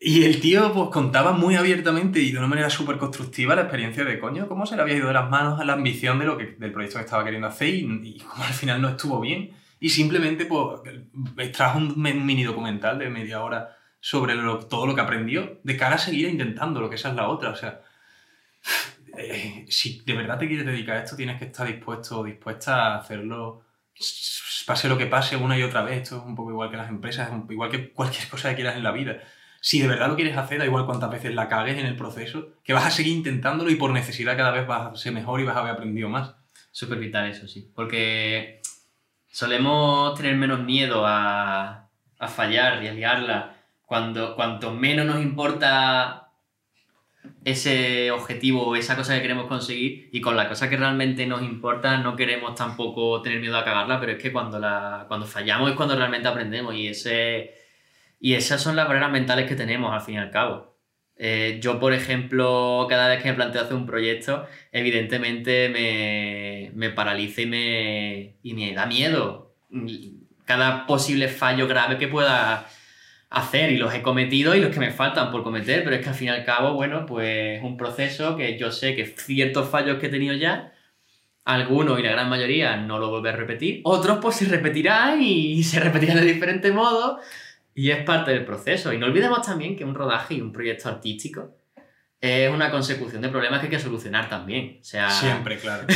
y 0.00 0.24
el 0.24 0.40
tío 0.40 0.72
pues 0.72 0.90
contaba 0.90 1.32
muy 1.32 1.54
abiertamente 1.54 2.20
y 2.20 2.32
de 2.32 2.38
una 2.38 2.48
manera 2.48 2.70
súper 2.70 2.98
constructiva 2.98 3.54
la 3.54 3.62
experiencia 3.62 4.04
de 4.04 4.18
coño, 4.18 4.48
cómo 4.48 4.66
se 4.66 4.74
le 4.74 4.82
había 4.82 4.96
ido 4.96 5.06
de 5.06 5.14
las 5.14 5.30
manos 5.30 5.60
a 5.60 5.64
la 5.64 5.74
ambición 5.74 6.18
de 6.18 6.24
lo 6.24 6.36
que, 6.36 6.56
del 6.58 6.72
proyecto 6.72 6.98
que 6.98 7.04
estaba 7.04 7.24
queriendo 7.24 7.46
hacer 7.46 7.68
y, 7.68 8.00
y 8.02 8.18
cómo 8.18 8.42
al 8.42 8.52
final 8.52 8.82
no 8.82 8.88
estuvo 8.88 9.20
bien. 9.20 9.52
Y 9.78 9.90
simplemente 9.90 10.46
pues 10.46 11.52
trajo 11.52 11.78
un 11.78 11.94
mini 12.00 12.44
documental 12.44 12.98
de 12.98 13.10
media 13.10 13.42
hora 13.42 13.76
sobre 14.00 14.34
todo 14.68 14.86
lo 14.86 14.94
que 14.94 15.00
aprendió 15.00 15.58
de 15.64 15.76
cara 15.76 15.96
a 15.96 15.98
seguir 15.98 16.28
intentando, 16.28 16.80
lo 16.80 16.88
que 16.88 16.94
esa 16.94 17.08
es 17.08 17.16
la 17.16 17.28
otra. 17.28 17.50
O 17.50 17.56
sea, 17.56 17.82
eh, 19.18 19.66
si 19.68 20.00
de 20.06 20.14
verdad 20.14 20.38
te 20.38 20.46
quieres 20.46 20.66
dedicar 20.66 20.96
a 20.96 21.02
esto, 21.02 21.16
tienes 21.16 21.38
que 21.38 21.46
estar 21.46 21.66
dispuesto 21.66 22.20
o 22.20 22.24
dispuesta 22.24 22.94
a 22.94 22.98
hacerlo, 22.98 23.62
pase 24.66 24.88
lo 24.88 24.98
que 24.98 25.06
pase 25.06 25.36
una 25.36 25.58
y 25.58 25.62
otra 25.62 25.82
vez. 25.82 26.02
Esto 26.02 26.18
es 26.18 26.22
un 26.24 26.36
poco 26.36 26.50
igual 26.50 26.70
que 26.70 26.76
las 26.76 26.88
empresas, 26.88 27.30
igual 27.50 27.70
que 27.70 27.90
cualquier 27.90 28.28
cosa 28.28 28.50
que 28.50 28.56
quieras 28.56 28.76
en 28.76 28.84
la 28.84 28.92
vida. 28.92 29.18
Si 29.60 29.80
de 29.80 29.88
verdad 29.88 30.08
lo 30.08 30.16
quieres 30.16 30.36
hacer, 30.36 30.58
da 30.58 30.66
igual 30.66 30.86
cuántas 30.86 31.10
veces 31.10 31.34
la 31.34 31.48
cagues 31.48 31.76
en 31.76 31.86
el 31.86 31.96
proceso, 31.96 32.50
que 32.62 32.72
vas 32.72 32.86
a 32.86 32.90
seguir 32.90 33.16
intentándolo 33.16 33.70
y 33.70 33.74
por 33.74 33.90
necesidad 33.90 34.36
cada 34.36 34.52
vez 34.52 34.66
vas 34.66 34.92
a 34.92 34.96
ser 34.96 35.12
mejor 35.12 35.40
y 35.40 35.44
vas 35.44 35.56
a 35.56 35.60
haber 35.60 35.72
aprendido 35.72 36.08
más. 36.08 36.36
Súper 36.70 36.98
vital 36.98 37.28
eso, 37.28 37.48
sí. 37.48 37.68
Porque 37.74 38.60
solemos 39.36 40.14
tener 40.14 40.34
menos 40.34 40.60
miedo 40.60 41.04
a, 41.06 41.90
a 42.18 42.28
fallar 42.28 42.82
y 42.82 42.88
a 42.88 42.94
liarla 42.94 43.54
cuando 43.84 44.34
cuanto 44.34 44.72
menos 44.72 45.04
nos 45.04 45.20
importa 45.20 46.30
ese 47.44 48.10
objetivo 48.12 48.66
o 48.66 48.76
esa 48.76 48.96
cosa 48.96 49.14
que 49.14 49.20
queremos 49.20 49.44
conseguir 49.44 50.08
y 50.10 50.22
con 50.22 50.38
la 50.38 50.48
cosa 50.48 50.70
que 50.70 50.78
realmente 50.78 51.26
nos 51.26 51.42
importa 51.42 51.98
no 51.98 52.16
queremos 52.16 52.54
tampoco 52.54 53.20
tener 53.20 53.38
miedo 53.40 53.58
a 53.58 53.64
cagarla, 53.66 54.00
pero 54.00 54.12
es 54.12 54.22
que 54.22 54.32
cuando, 54.32 54.58
la, 54.58 55.04
cuando 55.06 55.26
fallamos 55.26 55.68
es 55.68 55.76
cuando 55.76 55.96
realmente 55.96 56.28
aprendemos 56.28 56.74
y, 56.74 56.88
ese, 56.88 57.54
y 58.18 58.32
esas 58.32 58.62
son 58.62 58.74
las 58.74 58.88
barreras 58.88 59.10
mentales 59.10 59.46
que 59.46 59.54
tenemos 59.54 59.92
al 59.92 60.00
fin 60.00 60.14
y 60.14 60.18
al 60.18 60.30
cabo. 60.30 60.75
Eh, 61.18 61.58
yo, 61.62 61.80
por 61.80 61.92
ejemplo, 61.94 62.86
cada 62.88 63.08
vez 63.08 63.22
que 63.22 63.30
me 63.30 63.34
planteo 63.34 63.62
hacer 63.62 63.76
un 63.76 63.86
proyecto, 63.86 64.46
evidentemente 64.70 65.68
me, 65.70 66.70
me 66.74 66.90
paraliza 66.90 67.42
y 67.42 67.46
me, 67.46 68.36
y 68.42 68.54
me 68.54 68.72
da 68.74 68.86
miedo. 68.86 69.54
Cada 70.44 70.86
posible 70.86 71.28
fallo 71.28 71.66
grave 71.66 71.98
que 71.98 72.08
pueda 72.08 72.66
hacer 73.30 73.72
y 73.72 73.76
los 73.76 73.92
he 73.94 74.02
cometido 74.02 74.54
y 74.54 74.60
los 74.60 74.72
que 74.72 74.80
me 74.80 74.92
faltan 74.92 75.30
por 75.30 75.42
cometer, 75.42 75.84
pero 75.84 75.96
es 75.96 76.02
que 76.02 76.10
al 76.10 76.14
fin 76.14 76.28
y 76.28 76.30
al 76.30 76.44
cabo, 76.44 76.74
bueno, 76.74 77.06
pues 77.06 77.58
es 77.58 77.64
un 77.64 77.76
proceso 77.76 78.36
que 78.36 78.58
yo 78.58 78.70
sé 78.70 78.94
que 78.94 79.06
ciertos 79.06 79.68
fallos 79.68 79.98
que 79.98 80.06
he 80.06 80.10
tenido 80.10 80.34
ya, 80.34 80.72
algunos 81.44 81.98
y 81.98 82.02
la 82.02 82.10
gran 82.10 82.28
mayoría 82.28 82.76
no 82.76 82.98
lo 82.98 83.08
vuelvo 83.10 83.28
a 83.28 83.32
repetir, 83.32 83.80
otros 83.84 84.18
pues 84.20 84.36
se 84.36 84.46
repetirán 84.46 85.22
y 85.22 85.62
se 85.64 85.80
repetirán 85.80 86.16
de 86.16 86.24
diferente 86.24 86.72
modo 86.72 87.20
y 87.76 87.90
es 87.90 88.02
parte 88.04 88.30
del 88.30 88.46
proceso. 88.46 88.92
Y 88.92 88.98
no 88.98 89.06
olvidemos 89.06 89.42
también 89.42 89.76
que 89.76 89.84
un 89.84 89.94
rodaje 89.94 90.34
y 90.34 90.40
un 90.40 90.50
proyecto 90.50 90.88
artístico 90.88 91.58
es 92.18 92.50
una 92.50 92.70
consecución 92.70 93.20
de 93.20 93.28
problemas 93.28 93.60
que 93.60 93.66
hay 93.66 93.70
que 93.70 93.78
solucionar 93.78 94.30
también. 94.30 94.78
O 94.80 94.84
sea... 94.84 95.10
Siempre, 95.10 95.58
claro. 95.60 95.86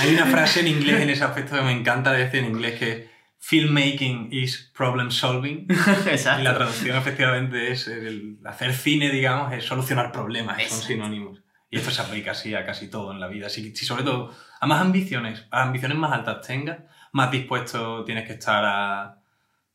hay 0.00 0.14
una 0.14 0.24
frase 0.24 0.60
en 0.60 0.68
inglés 0.68 1.02
en 1.02 1.10
ese 1.10 1.22
aspecto 1.22 1.54
que 1.54 1.60
me 1.60 1.72
encanta 1.72 2.12
decir 2.12 2.40
en 2.40 2.46
inglés 2.46 2.78
que 2.78 3.10
filmmaking 3.38 4.30
is 4.32 4.72
problem 4.74 5.10
solving. 5.10 5.66
Exacto. 6.10 6.40
Y 6.40 6.44
la 6.44 6.54
traducción 6.54 6.96
efectivamente 6.96 7.70
es 7.70 7.88
el 7.88 8.38
hacer 8.46 8.72
cine, 8.72 9.10
digamos, 9.10 9.52
es 9.52 9.64
solucionar 9.64 10.10
problemas, 10.10 10.62
son 10.62 10.80
sinónimos. 10.80 11.42
Y 11.68 11.76
esto 11.76 11.90
se 11.90 12.00
aplica 12.00 12.30
así 12.30 12.54
a 12.54 12.64
casi 12.64 12.88
todo 12.88 13.12
en 13.12 13.20
la 13.20 13.28
vida. 13.28 13.50
Si, 13.50 13.76
si 13.76 13.84
sobre 13.84 14.02
todo 14.02 14.34
a 14.58 14.66
más 14.66 14.80
ambiciones, 14.80 15.46
a 15.50 15.64
ambiciones 15.64 15.98
más 15.98 16.12
altas 16.12 16.46
tengas, 16.46 16.78
más 17.12 17.30
dispuesto 17.30 18.02
tienes 18.04 18.26
que 18.26 18.32
estar 18.32 18.64
a 18.64 19.20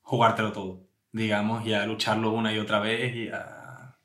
jugártelo 0.01 0.51
todo, 0.51 0.90
digamos, 1.11 1.65
y 1.65 1.73
a 1.73 1.85
lucharlo 1.85 2.31
una 2.31 2.53
y 2.53 2.59
otra 2.59 2.79
vez 2.79 3.15
y 3.15 3.29
a... 3.29 3.95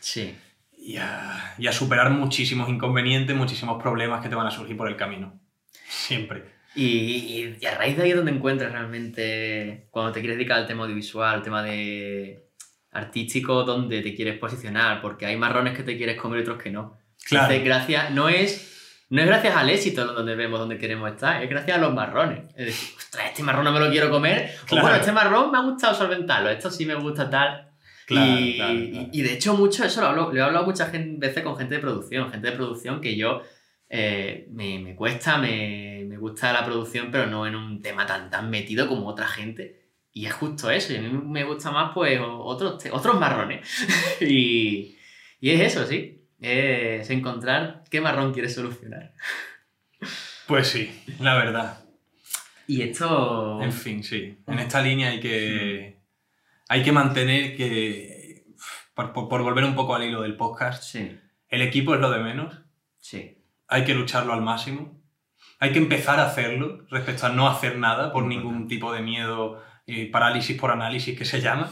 Sí. 0.00 0.36
Y 0.78 0.96
a, 0.98 1.54
y 1.58 1.66
a 1.66 1.72
superar 1.72 2.10
muchísimos 2.10 2.68
inconvenientes, 2.68 3.34
muchísimos 3.34 3.82
problemas 3.82 4.22
que 4.22 4.28
te 4.28 4.36
van 4.36 4.46
a 4.46 4.50
surgir 4.50 4.76
por 4.76 4.88
el 4.88 4.96
camino. 4.96 5.40
Siempre. 5.88 6.44
Y, 6.76 7.56
y, 7.60 7.66
a 7.66 7.74
raíz 7.76 7.96
de 7.96 8.04
ahí 8.04 8.10
es 8.10 8.16
donde 8.16 8.32
encuentras 8.32 8.70
realmente, 8.70 9.88
cuando 9.90 10.12
te 10.12 10.20
quieres 10.20 10.36
dedicar 10.36 10.58
al 10.58 10.66
tema 10.66 10.84
audiovisual, 10.84 11.34
al 11.34 11.42
tema 11.42 11.62
de 11.62 12.46
artístico, 12.92 13.64
donde 13.64 14.02
te 14.02 14.14
quieres 14.14 14.38
posicionar, 14.38 15.00
porque 15.00 15.26
hay 15.26 15.36
marrones 15.36 15.76
que 15.76 15.82
te 15.82 15.96
quieres 15.96 16.20
comer 16.20 16.40
y 16.40 16.42
otros 16.42 16.62
que 16.62 16.70
no. 16.70 16.98
Claro. 17.24 17.46
Entonces, 17.46 17.64
gracias, 17.64 18.10
no 18.12 18.28
es, 18.28 18.75
no 19.08 19.20
es 19.20 19.26
gracias 19.26 19.56
al 19.56 19.70
éxito 19.70 20.04
donde 20.06 20.34
vemos 20.34 20.58
donde 20.58 20.78
queremos 20.78 21.10
estar, 21.10 21.42
es 21.42 21.48
gracias 21.48 21.76
a 21.78 21.80
los 21.80 21.94
marrones. 21.94 22.44
Es 22.56 22.66
decir, 22.66 22.96
ostras, 22.96 23.26
este 23.26 23.42
marrón 23.42 23.64
no 23.64 23.72
me 23.72 23.80
lo 23.80 23.90
quiero 23.90 24.10
comer, 24.10 24.50
Claro. 24.66 24.82
o 24.82 24.86
bueno, 24.86 24.96
este 24.98 25.12
marrón 25.12 25.50
me 25.52 25.58
ha 25.58 25.62
gustado 25.62 25.94
solventarlo, 25.94 26.50
esto 26.50 26.70
sí 26.70 26.84
me 26.86 26.94
gusta 26.94 27.28
tal. 27.30 27.70
Claro, 28.06 28.38
y, 28.40 28.54
claro, 28.56 28.74
y- 29.12 29.22
de 29.22 29.32
hecho, 29.32 29.54
mucho 29.54 29.84
eso 29.84 30.00
lo, 30.00 30.06
hablo, 30.08 30.32
lo 30.32 30.38
he 30.38 30.42
hablado 30.42 30.64
muchas 30.64 30.90
veces 30.92 31.42
con 31.42 31.56
gente 31.56 31.74
de 31.76 31.80
producción, 31.80 32.30
gente 32.30 32.50
de 32.50 32.56
producción 32.56 33.00
que 33.00 33.16
yo 33.16 33.42
eh, 33.88 34.46
me, 34.52 34.78
me 34.80 34.94
cuesta, 34.96 35.38
me, 35.38 36.04
me 36.08 36.16
gusta 36.16 36.52
la 36.52 36.64
producción, 36.64 37.08
pero 37.10 37.26
no 37.26 37.46
en 37.46 37.54
un 37.56 37.80
tema 37.82 38.06
tan, 38.06 38.30
tan 38.30 38.48
metido 38.50 38.88
como 38.88 39.06
otra 39.08 39.26
gente. 39.28 39.90
Y 40.12 40.26
es 40.26 40.32
justo 40.32 40.70
eso, 40.70 40.92
y 40.92 40.96
a 40.96 41.00
mí 41.02 41.08
me 41.10 41.44
gusta 41.44 41.70
más 41.70 41.90
pues 41.94 42.18
otros, 42.22 42.82
otros 42.92 43.20
marrones. 43.20 43.68
y, 44.20 44.96
y 45.40 45.50
es 45.50 45.60
eso, 45.74 45.84
sí, 45.86 46.25
es 46.40 47.08
encontrar 47.10 47.84
qué 47.90 48.00
marrón 48.00 48.32
quieres 48.32 48.54
solucionar. 48.54 49.12
Pues 50.46 50.68
sí, 50.68 51.02
la 51.18 51.34
verdad. 51.34 51.80
Y 52.68 52.82
esto... 52.82 53.60
En 53.60 53.72
fin, 53.72 54.04
sí. 54.04 54.38
En 54.46 54.60
esta 54.60 54.80
línea 54.80 55.10
hay 55.10 55.18
que, 55.18 56.00
hay 56.68 56.84
que 56.84 56.92
mantener 56.92 57.56
que, 57.56 58.44
por, 58.94 59.12
por- 59.12 59.42
volver 59.42 59.64
un 59.64 59.74
poco 59.74 59.96
al 59.96 60.04
hilo 60.04 60.22
del 60.22 60.36
podcast, 60.36 60.84
Sí, 60.84 61.18
el 61.48 61.62
equipo 61.62 61.94
es 61.96 62.00
lo 62.00 62.10
de 62.12 62.20
menos, 62.20 62.60
sí, 62.98 63.42
hay 63.66 63.84
que 63.84 63.94
lucharlo 63.94 64.32
al 64.32 64.42
máximo, 64.42 65.02
hay 65.58 65.72
que 65.72 65.78
empezar 65.78 66.20
a 66.20 66.26
hacerlo 66.26 66.86
respecto 66.90 67.26
a 67.26 67.30
no 67.30 67.48
hacer 67.48 67.76
nada 67.78 68.12
por 68.12 68.24
ningún 68.24 68.68
tipo 68.68 68.92
de 68.92 69.00
miedo, 69.02 69.60
eh, 69.88 70.08
parálisis 70.12 70.56
por 70.60 70.70
análisis 70.70 71.18
que 71.18 71.24
se 71.24 71.40
llama. 71.40 71.70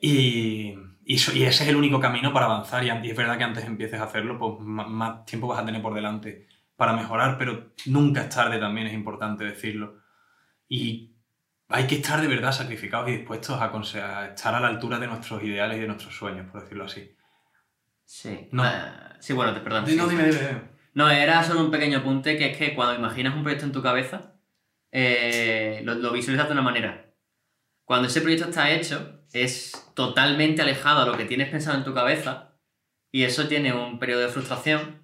Y, 0.00 0.74
y, 1.12 1.16
eso- 1.16 1.32
y 1.36 1.42
ese 1.44 1.64
es 1.64 1.68
el 1.68 1.76
único 1.76 2.00
camino 2.00 2.32
para 2.32 2.46
avanzar. 2.46 2.84
Y, 2.84 2.88
es 3.10 3.16
verdad 3.16 3.36
que 3.36 3.44
antes 3.44 3.64
empieces 3.64 4.00
a 4.00 4.04
hacerlo, 4.04 4.38
pues 4.38 4.60
más, 4.60 5.24
tiempo 5.26 5.46
vas 5.46 5.60
a 5.60 5.64
tener 5.64 5.82
por 5.82 5.92
delante 5.94 6.48
para 6.76 6.94
mejorar, 6.94 7.36
pero 7.38 7.72
nunca 7.86 8.22
es 8.22 8.28
tarde 8.30 8.58
también, 8.58 8.86
es 8.86 8.94
importante 8.94 9.44
decirlo. 9.44 9.98
Y 10.68 11.14
hay 11.68 11.86
que 11.86 11.96
estar 11.96 12.20
de 12.20 12.28
verdad 12.28 12.52
sacrificados 12.52 13.08
y 13.10 13.12
dispuestos 13.18 13.60
a, 13.60 14.26
estar 14.28 14.54
a 14.54 14.60
la 14.60 14.68
altura 14.68 14.98
de 14.98 15.06
nuestros 15.06 15.42
ideales 15.42 15.76
y 15.76 15.80
de 15.82 15.86
nuestros 15.86 16.16
sueños, 16.16 16.46
por 16.50 16.62
decirlo 16.62 16.84
así. 16.84 17.14
sí. 18.04 18.48
No. 18.52 18.62
Ah, 18.64 19.16
sí, 19.20 19.34
bueno, 19.34 19.52
te 19.52 19.60
perdón. 19.60 19.82
No, 19.82 19.88
sí. 19.88 19.94
dime, 20.16 20.24
dime, 20.24 20.38
dime. 20.38 20.62
No, 20.94 21.10
era 21.10 21.42
solo 21.44 21.60
un 21.60 21.70
pequeño 21.70 21.98
apunte 21.98 22.36
que 22.38 22.52
es 22.52 22.56
que 22.56 22.74
cuando 22.74 22.94
imaginas 22.98 23.34
un 23.34 23.42
proyecto 23.42 23.66
en 23.66 23.72
tu 23.72 23.82
cabeza, 23.82 24.34
eh, 24.90 25.82
lo, 25.84 25.94
lo 25.94 26.12
visualizas 26.12 26.46
de 26.48 26.52
una 26.52 26.62
manera. 26.62 27.14
Cuando 27.84 28.08
ese 28.08 28.20
proyecto 28.22 28.48
está 28.48 28.70
hecho, 28.70 29.21
es 29.32 29.72
totalmente 29.94 30.62
alejado 30.62 31.02
a 31.02 31.06
lo 31.06 31.16
que 31.16 31.24
tienes 31.24 31.48
pensado 31.48 31.76
en 31.78 31.84
tu 31.84 31.94
cabeza 31.94 32.52
y 33.10 33.24
eso 33.24 33.48
tiene 33.48 33.72
un 33.72 33.98
periodo 33.98 34.20
de 34.22 34.28
frustración, 34.28 35.02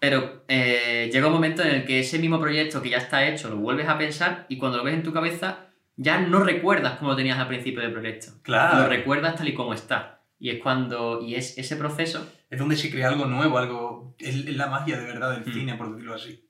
pero 0.00 0.44
eh, 0.48 1.08
llega 1.12 1.26
un 1.28 1.32
momento 1.32 1.62
en 1.62 1.68
el 1.74 1.84
que 1.84 2.00
ese 2.00 2.18
mismo 2.18 2.40
proyecto 2.40 2.82
que 2.82 2.90
ya 2.90 2.98
está 2.98 3.26
hecho 3.26 3.48
lo 3.50 3.56
vuelves 3.56 3.88
a 3.88 3.96
pensar 3.98 4.46
y 4.48 4.58
cuando 4.58 4.78
lo 4.78 4.84
ves 4.84 4.94
en 4.94 5.02
tu 5.02 5.12
cabeza 5.12 5.66
ya 5.96 6.20
no 6.20 6.42
recuerdas 6.42 6.98
cómo 6.98 7.12
lo 7.12 7.16
tenías 7.16 7.38
al 7.38 7.46
principio 7.48 7.80
del 7.80 7.92
proyecto. 7.92 8.32
Claro. 8.42 8.80
Lo 8.80 8.88
recuerdas 8.88 9.36
tal 9.36 9.48
y 9.48 9.54
como 9.54 9.72
está. 9.74 10.22
Y 10.40 10.50
es 10.50 10.60
cuando, 10.62 11.22
y 11.22 11.36
es 11.36 11.56
ese 11.56 11.76
proceso 11.76 12.26
es 12.50 12.58
donde 12.58 12.76
se 12.76 12.90
crea 12.90 13.08
algo 13.08 13.26
nuevo, 13.26 13.56
algo. 13.58 14.14
Es, 14.18 14.44
la 14.56 14.66
magia 14.68 14.96
de 14.98 15.06
verdad 15.06 15.32
del 15.32 15.40
Mm. 15.48 15.52
cine, 15.54 15.74
por 15.76 15.90
decirlo 15.92 16.14
así. 16.14 16.48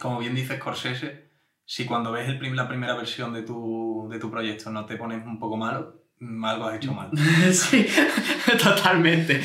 Como 0.00 0.18
bien 0.20 0.34
dice 0.34 0.56
Scorsese, 0.56 1.30
si 1.64 1.84
cuando 1.84 2.12
ves 2.12 2.28
el 2.28 2.38
prim- 2.38 2.54
la 2.54 2.68
primera 2.68 2.94
versión 2.94 3.32
de 3.34 3.42
tu, 3.42 4.08
de 4.10 4.18
tu 4.18 4.30
proyecto 4.30 4.70
no 4.70 4.86
te 4.86 4.96
pones 4.96 5.24
un 5.26 5.38
poco 5.38 5.56
malo, 5.56 5.97
algo 6.20 6.66
has 6.66 6.76
hecho 6.76 6.92
mal. 6.94 7.10
sí, 7.52 7.86
totalmente. 8.62 9.40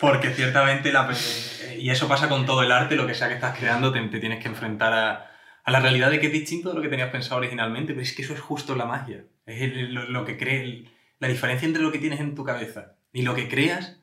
Porque 0.00 0.30
ciertamente, 0.30 0.92
la, 0.92 1.08
pe- 1.08 1.78
y 1.78 1.90
eso 1.90 2.08
pasa 2.08 2.28
con 2.28 2.44
todo 2.46 2.62
el 2.62 2.72
arte, 2.72 2.96
lo 2.96 3.06
que 3.06 3.14
sea 3.14 3.28
que 3.28 3.34
estás 3.34 3.58
creando, 3.58 3.92
te, 3.92 4.00
te 4.08 4.20
tienes 4.20 4.42
que 4.42 4.48
enfrentar 4.48 4.92
a, 4.92 5.30
a 5.64 5.70
la 5.70 5.80
realidad 5.80 6.10
de 6.10 6.20
que 6.20 6.26
es 6.26 6.32
distinto 6.32 6.70
de 6.70 6.74
lo 6.76 6.82
que 6.82 6.88
tenías 6.88 7.10
pensado 7.10 7.36
originalmente, 7.38 7.92
pero 7.92 8.02
es 8.02 8.12
que 8.14 8.22
eso 8.22 8.34
es 8.34 8.40
justo 8.40 8.74
la 8.74 8.86
magia. 8.86 9.24
Es 9.46 9.62
el- 9.62 9.94
lo, 9.94 10.04
lo 10.08 10.24
que 10.24 10.36
cree, 10.36 10.84
la 11.20 11.28
diferencia 11.28 11.66
entre 11.66 11.82
lo 11.82 11.92
que 11.92 11.98
tienes 11.98 12.20
en 12.20 12.34
tu 12.34 12.44
cabeza 12.44 12.96
y 13.12 13.22
lo 13.22 13.34
que 13.34 13.48
creas, 13.48 14.00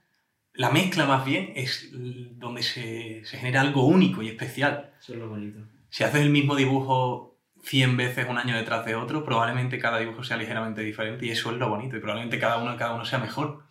la 0.53 0.69
mezcla 0.69 1.05
más 1.05 1.23
bien 1.25 1.53
es 1.55 1.89
donde 1.93 2.63
se, 2.63 3.23
se 3.25 3.38
genera 3.38 3.62
algo 3.62 3.86
único 3.86 4.21
y 4.21 4.29
especial. 4.29 4.93
Eso 4.99 5.13
es 5.13 5.19
lo 5.19 5.29
bonito. 5.29 5.60
Si 5.89 6.03
haces 6.03 6.21
el 6.21 6.29
mismo 6.29 6.55
dibujo 6.55 7.31
100 7.63 7.97
veces 7.97 8.28
un 8.30 8.38
año 8.38 8.56
detrás 8.56 8.86
de 8.86 8.95
otro, 8.95 9.24
probablemente 9.24 9.80
cada 9.80 10.00
dibujo 10.00 10.24
sea 10.24 10.38
ligeramente 10.38 10.82
diferente 10.82 11.26
y 11.26 11.30
eso 11.30 11.52
es 11.52 11.58
lo 11.58 11.69
bonito 11.69 11.95
y 11.95 12.00
probablemente 12.00 12.39
cada 12.39 12.58
uno, 12.58 12.76
cada 12.78 12.95
uno 12.95 13.06
sea 13.06 13.19
mejor. 13.19 13.63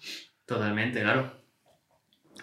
Totalmente, 0.46 1.00
claro. 1.02 1.32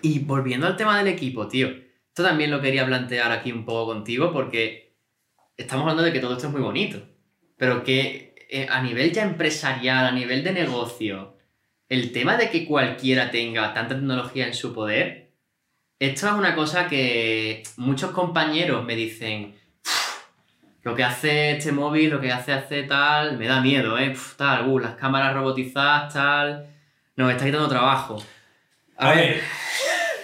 Y 0.01 0.19
volviendo 0.19 0.67
al 0.67 0.77
tema 0.77 0.97
del 0.97 1.07
equipo, 1.07 1.47
tío. 1.47 1.69
Esto 1.69 2.23
también 2.23 2.51
lo 2.51 2.61
quería 2.61 2.85
plantear 2.85 3.31
aquí 3.31 3.51
un 3.51 3.65
poco 3.65 3.93
contigo 3.93 4.31
porque 4.31 4.95
estamos 5.55 5.83
hablando 5.83 6.03
de 6.03 6.13
que 6.13 6.19
todo 6.19 6.33
esto 6.33 6.47
es 6.47 6.53
muy 6.53 6.61
bonito. 6.61 7.01
Pero 7.57 7.83
que 7.83 8.35
eh, 8.49 8.67
a 8.69 8.81
nivel 8.81 9.11
ya 9.11 9.23
empresarial, 9.23 10.05
a 10.05 10.11
nivel 10.11 10.43
de 10.43 10.51
negocio, 10.53 11.37
el 11.89 12.11
tema 12.11 12.37
de 12.37 12.49
que 12.49 12.65
cualquiera 12.65 13.31
tenga 13.31 13.73
tanta 13.73 13.95
tecnología 13.95 14.47
en 14.47 14.53
su 14.53 14.73
poder, 14.73 15.33
esto 15.99 16.27
es 16.27 16.33
una 16.33 16.55
cosa 16.55 16.87
que 16.87 17.63
muchos 17.77 18.11
compañeros 18.11 18.85
me 18.85 18.95
dicen, 18.95 19.55
"Uf, 19.55 19.66
lo 20.83 20.95
que 20.95 21.03
hace 21.03 21.51
este 21.51 21.71
móvil, 21.71 22.09
lo 22.09 22.21
que 22.21 22.31
hace 22.31 22.53
hace 22.53 22.83
tal, 22.83 23.37
me 23.37 23.47
da 23.47 23.61
miedo, 23.61 23.97
¿eh? 23.97 24.11
Uf, 24.11 24.35
tal, 24.35 24.67
uh, 24.67 24.79
las 24.79 24.95
cámaras 24.95 25.33
robotizadas, 25.33 26.13
tal, 26.13 26.67
nos 27.15 27.31
está 27.31 27.45
quitando 27.45 27.67
trabajo. 27.67 28.23
A 28.97 29.11
ver, 29.11 29.41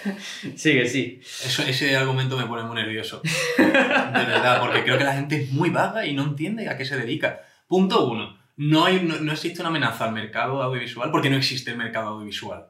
sigue, 0.56 0.88
sí. 0.88 1.20
Eso, 1.22 1.62
ese 1.62 1.96
argumento 1.96 2.36
me 2.36 2.46
pone 2.46 2.62
muy 2.62 2.76
nervioso. 2.76 3.20
De 3.58 3.64
verdad, 3.64 4.60
porque 4.60 4.84
creo 4.84 4.98
que 4.98 5.04
la 5.04 5.14
gente 5.14 5.42
es 5.42 5.50
muy 5.52 5.70
vaga 5.70 6.06
y 6.06 6.14
no 6.14 6.24
entiende 6.24 6.68
a 6.68 6.76
qué 6.76 6.84
se 6.84 6.96
dedica. 6.96 7.42
Punto 7.66 8.06
uno. 8.06 8.38
No, 8.56 8.84
hay, 8.84 9.00
no, 9.02 9.16
no 9.16 9.32
existe 9.32 9.60
una 9.60 9.70
amenaza 9.70 10.04
al 10.04 10.12
mercado 10.12 10.62
audiovisual 10.62 11.10
porque 11.10 11.30
no 11.30 11.36
existe 11.36 11.72
el 11.72 11.76
mercado 11.76 12.08
audiovisual. 12.10 12.68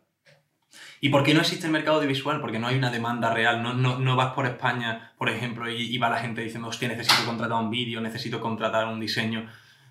¿Y 1.04 1.10
por 1.10 1.22
qué 1.22 1.34
no 1.34 1.40
existe 1.40 1.66
el 1.66 1.72
mercado 1.72 1.96
audiovisual? 1.98 2.40
Porque 2.40 2.58
no 2.58 2.66
hay 2.66 2.78
una 2.78 2.90
demanda 2.90 3.28
real. 3.30 3.62
No, 3.62 3.74
no, 3.74 3.98
no 3.98 4.16
vas 4.16 4.32
por 4.32 4.46
España, 4.46 5.12
por 5.18 5.28
ejemplo, 5.28 5.70
y, 5.70 5.94
y 5.94 5.98
va 5.98 6.08
la 6.08 6.16
gente 6.16 6.40
diciendo, 6.40 6.68
hostia, 6.68 6.88
necesito 6.88 7.26
contratar 7.26 7.60
un 7.60 7.68
vídeo, 7.68 8.00
necesito 8.00 8.40
contratar 8.40 8.86
un 8.86 8.98
diseño. 9.00 9.46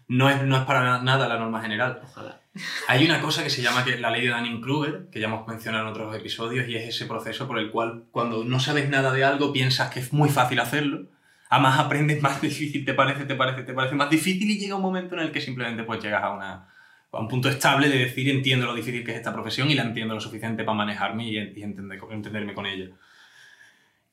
No 0.07 0.27
es, 0.27 0.41
no 0.41 0.57
es 0.57 0.63
para 0.63 1.03
nada 1.03 1.27
la 1.27 1.37
norma 1.37 1.61
general. 1.61 2.01
Ojalá. 2.03 2.41
Hay 2.87 3.05
una 3.05 3.21
cosa 3.21 3.43
que 3.43 3.51
se 3.51 3.61
llama 3.61 3.85
que 3.85 3.99
la 3.99 4.09
ley 4.09 4.25
de 4.25 4.31
Dunning-Kruger, 4.31 5.09
que 5.11 5.19
ya 5.19 5.27
hemos 5.27 5.47
mencionado 5.47 5.83
en 5.83 5.91
otros 5.91 6.15
episodios, 6.15 6.67
y 6.67 6.77
es 6.77 6.89
ese 6.89 7.05
proceso 7.05 7.47
por 7.47 7.59
el 7.59 7.69
cual 7.69 8.05
cuando 8.09 8.43
no 8.43 8.59
sabes 8.59 8.89
nada 8.89 9.11
de 9.11 9.23
algo 9.23 9.53
piensas 9.53 9.91
que 9.91 9.99
es 9.99 10.13
muy 10.13 10.29
fácil 10.29 10.59
hacerlo, 10.59 11.09
a 11.47 11.59
más 11.59 11.77
aprendes, 11.77 12.21
más 12.23 12.41
difícil 12.41 12.85
te 12.85 12.95
parece, 12.95 13.25
te 13.25 13.35
parece, 13.35 13.61
te 13.61 13.73
parece 13.75 13.93
más 13.93 14.09
difícil 14.09 14.49
y 14.49 14.57
llega 14.57 14.77
un 14.77 14.81
momento 14.81 15.13
en 15.13 15.21
el 15.21 15.31
que 15.31 15.41
simplemente 15.41 15.83
pues 15.83 16.01
llegas 16.01 16.23
a, 16.23 16.31
una, 16.31 16.72
a 17.13 17.19
un 17.19 17.27
punto 17.27 17.47
estable 17.47 17.89
de 17.89 17.99
decir 17.99 18.29
entiendo 18.29 18.65
lo 18.65 18.75
difícil 18.75 19.03
que 19.03 19.11
es 19.11 19.17
esta 19.17 19.33
profesión 19.33 19.71
y 19.71 19.75
la 19.75 19.83
entiendo 19.83 20.13
lo 20.13 20.19
suficiente 20.19 20.63
para 20.63 20.75
manejarme 20.75 21.29
y, 21.29 21.37
y 21.37 21.63
entender, 21.63 21.99
entenderme 22.09 22.53
con 22.53 22.65
ella. 22.65 22.89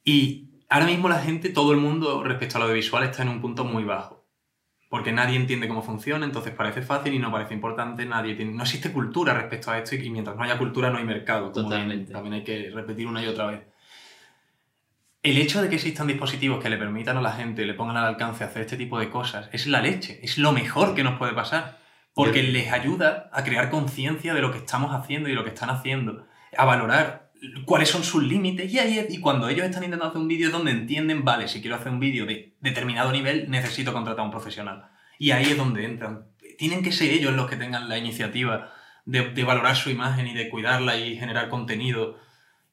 Y 0.04 0.50
ahora 0.68 0.86
mismo 0.86 1.08
la 1.08 1.18
gente, 1.18 1.48
todo 1.48 1.72
el 1.72 1.78
mundo 1.78 2.22
respecto 2.22 2.56
a 2.56 2.60
lo 2.60 2.64
audiovisual 2.66 3.04
está 3.04 3.22
en 3.22 3.30
un 3.30 3.40
punto 3.40 3.64
muy 3.64 3.84
bajo 3.84 4.20
porque 4.90 5.12
nadie 5.12 5.36
entiende 5.36 5.68
cómo 5.68 5.82
funciona, 5.82 6.26
entonces 6.26 6.52
parece 6.52 6.82
fácil 6.82 7.14
y 7.14 7.20
no 7.20 7.30
parece 7.30 7.54
importante, 7.54 8.04
nadie 8.04 8.34
tiene, 8.34 8.52
no 8.52 8.64
existe 8.64 8.90
cultura 8.90 9.32
respecto 9.32 9.70
a 9.70 9.78
esto 9.78 9.94
y 9.94 10.10
mientras 10.10 10.36
no 10.36 10.42
haya 10.42 10.58
cultura 10.58 10.90
no 10.90 10.98
hay 10.98 11.04
mercado, 11.04 11.52
como 11.52 11.68
Totalmente. 11.68 12.12
también 12.12 12.34
hay 12.34 12.42
que 12.42 12.70
repetir 12.74 13.06
una 13.06 13.22
y 13.22 13.28
otra 13.28 13.46
vez. 13.46 13.60
El 15.22 15.38
hecho 15.38 15.62
de 15.62 15.68
que 15.68 15.76
existan 15.76 16.08
dispositivos 16.08 16.60
que 16.60 16.68
le 16.68 16.76
permitan 16.76 17.16
a 17.16 17.22
la 17.22 17.32
gente, 17.32 17.64
le 17.64 17.74
pongan 17.74 17.98
al 17.98 18.06
alcance 18.06 18.42
hacer 18.42 18.62
este 18.62 18.76
tipo 18.76 18.98
de 18.98 19.10
cosas, 19.10 19.48
es 19.52 19.68
la 19.68 19.80
leche, 19.80 20.18
es 20.24 20.38
lo 20.38 20.50
mejor 20.50 20.96
que 20.96 21.04
nos 21.04 21.18
puede 21.18 21.34
pasar, 21.34 21.78
porque 22.24 22.46
Yo- 22.46 22.52
les 22.52 22.72
ayuda 22.72 23.28
a 23.32 23.44
crear 23.44 23.70
conciencia 23.70 24.34
de 24.34 24.40
lo 24.40 24.52
que 24.52 24.58
estamos 24.58 24.92
haciendo 24.94 25.28
y 25.28 25.34
lo 25.34 25.44
que 25.44 25.50
están 25.50 25.70
haciendo, 25.70 26.26
a 26.56 26.64
valorar 26.64 27.30
cuáles 27.64 27.88
son 27.88 28.04
sus 28.04 28.22
límites 28.22 28.70
y 28.72 28.78
ahí 28.78 29.06
y 29.08 29.18
cuando 29.18 29.48
ellos 29.48 29.64
están 29.64 29.84
intentando 29.84 30.10
hacer 30.10 30.20
un 30.20 30.28
vídeo 30.28 30.48
es 30.48 30.52
donde 30.52 30.72
entienden, 30.72 31.24
vale, 31.24 31.48
si 31.48 31.60
quiero 31.60 31.76
hacer 31.76 31.90
un 31.90 32.00
vídeo 32.00 32.26
de 32.26 32.54
determinado 32.60 33.10
nivel 33.12 33.50
necesito 33.50 33.92
contratar 33.92 34.20
a 34.20 34.24
un 34.24 34.30
profesional. 34.30 34.88
Y 35.18 35.30
ahí 35.32 35.44
es 35.44 35.56
donde 35.56 35.84
entran. 35.84 36.26
Tienen 36.58 36.82
que 36.82 36.92
ser 36.92 37.10
ellos 37.10 37.32
los 37.34 37.48
que 37.48 37.56
tengan 37.56 37.88
la 37.88 37.96
iniciativa 37.98 38.72
de, 39.06 39.30
de 39.30 39.44
valorar 39.44 39.76
su 39.76 39.90
imagen 39.90 40.26
y 40.26 40.34
de 40.34 40.48
cuidarla 40.50 40.96
y 40.96 41.16
generar 41.16 41.48
contenido. 41.48 42.18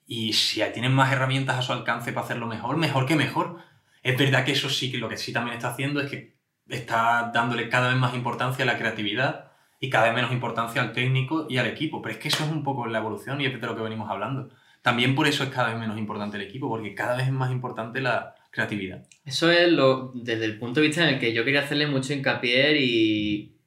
Y 0.06 0.34
si 0.34 0.62
tienen 0.74 0.94
más 0.94 1.12
herramientas 1.12 1.58
a 1.58 1.62
su 1.62 1.72
alcance 1.74 2.12
para 2.14 2.26
hacerlo 2.26 2.48
mejor, 2.48 2.78
mejor 2.78 3.06
que 3.06 3.16
mejor. 3.16 3.58
Es 4.04 4.18
verdad 4.18 4.46
que 4.46 4.54
eso 4.54 4.70
sí 4.70 4.92
que 4.92 4.98
lo 4.98 5.10
que 5.10 5.18
sí 5.18 5.34
también 5.34 5.56
está 5.58 5.70
haciendo 5.72 6.00
es 6.02 6.10
que 6.10 6.37
está 6.70 7.32
dándole 7.34 7.70
cada 7.70 7.90
vez 7.90 7.98
más 7.98 8.14
importancia 8.16 8.64
a 8.64 8.68
la 8.68 8.78
creatividad 8.78 9.52
y 9.80 9.90
cada 9.90 10.06
vez 10.06 10.16
menos 10.16 10.32
importancia 10.32 10.82
al 10.82 10.94
técnico 10.94 11.46
y 11.50 11.58
al 11.58 11.68
equipo. 11.68 12.02
Pero 12.02 12.14
es 12.16 12.20
que 12.20 12.28
eso 12.30 12.44
es 12.44 12.52
un 12.52 12.64
poco 12.64 12.88
la 12.88 13.00
evolución 13.00 13.40
y 13.42 13.46
es 13.46 13.60
de 13.60 13.68
lo 13.68 13.76
que 13.76 13.82
venimos 13.82 14.10
hablando. 14.10 14.50
También 14.82 15.16
por 15.16 15.28
eso 15.28 15.44
es 15.44 15.50
cada 15.50 15.70
vez 15.70 15.78
menos 15.80 15.98
importante 15.98 16.38
el 16.38 16.44
equipo, 16.44 16.70
porque 16.70 16.96
cada 16.96 17.16
vez 17.18 17.28
es 17.28 17.34
más 17.34 17.52
importante 17.52 18.02
la 18.02 18.36
creatividad. 18.52 19.06
Eso 19.26 19.52
es 19.52 19.72
lo, 19.72 20.12
desde 20.16 20.46
el 20.46 20.58
punto 20.58 20.80
de 20.80 20.88
vista 20.88 21.04
en 21.08 21.16
el 21.16 21.20
que 21.20 21.34
yo 21.34 21.44
quería 21.44 21.62
hacerle 21.62 21.88
mucho 21.88 22.14
hincapié 22.14 22.82
y, 22.82 23.58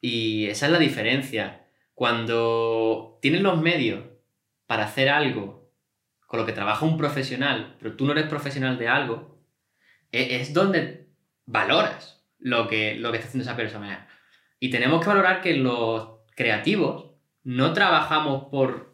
y 0.00 0.46
esa 0.46 0.66
es 0.66 0.72
la 0.72 0.78
diferencia. 0.78 1.66
Cuando 1.94 3.18
tienes 3.20 3.42
los 3.42 3.60
medios 3.60 4.04
para 4.66 4.84
hacer 4.84 5.08
algo 5.08 5.70
con 6.26 6.40
lo 6.40 6.46
que 6.46 6.52
trabaja 6.52 6.86
un 6.86 6.96
profesional, 6.96 7.76
pero 7.78 7.96
tú 7.96 8.06
no 8.06 8.12
eres 8.12 8.26
profesional 8.26 8.78
de 8.78 8.88
algo, 8.88 9.38
e- 10.12 10.40
es 10.40 10.54
donde 10.54 11.08
valoras 11.44 12.19
lo 12.40 12.68
que, 12.68 12.96
lo 12.96 13.10
que 13.10 13.18
está 13.18 13.28
haciendo 13.28 13.48
esa 13.48 13.56
persona. 13.56 14.08
Y 14.58 14.70
tenemos 14.70 15.00
que 15.02 15.08
valorar 15.08 15.40
que 15.40 15.54
los 15.54 16.08
creativos 16.36 17.12
no 17.42 17.72
trabajamos 17.72 18.44
por 18.50 18.90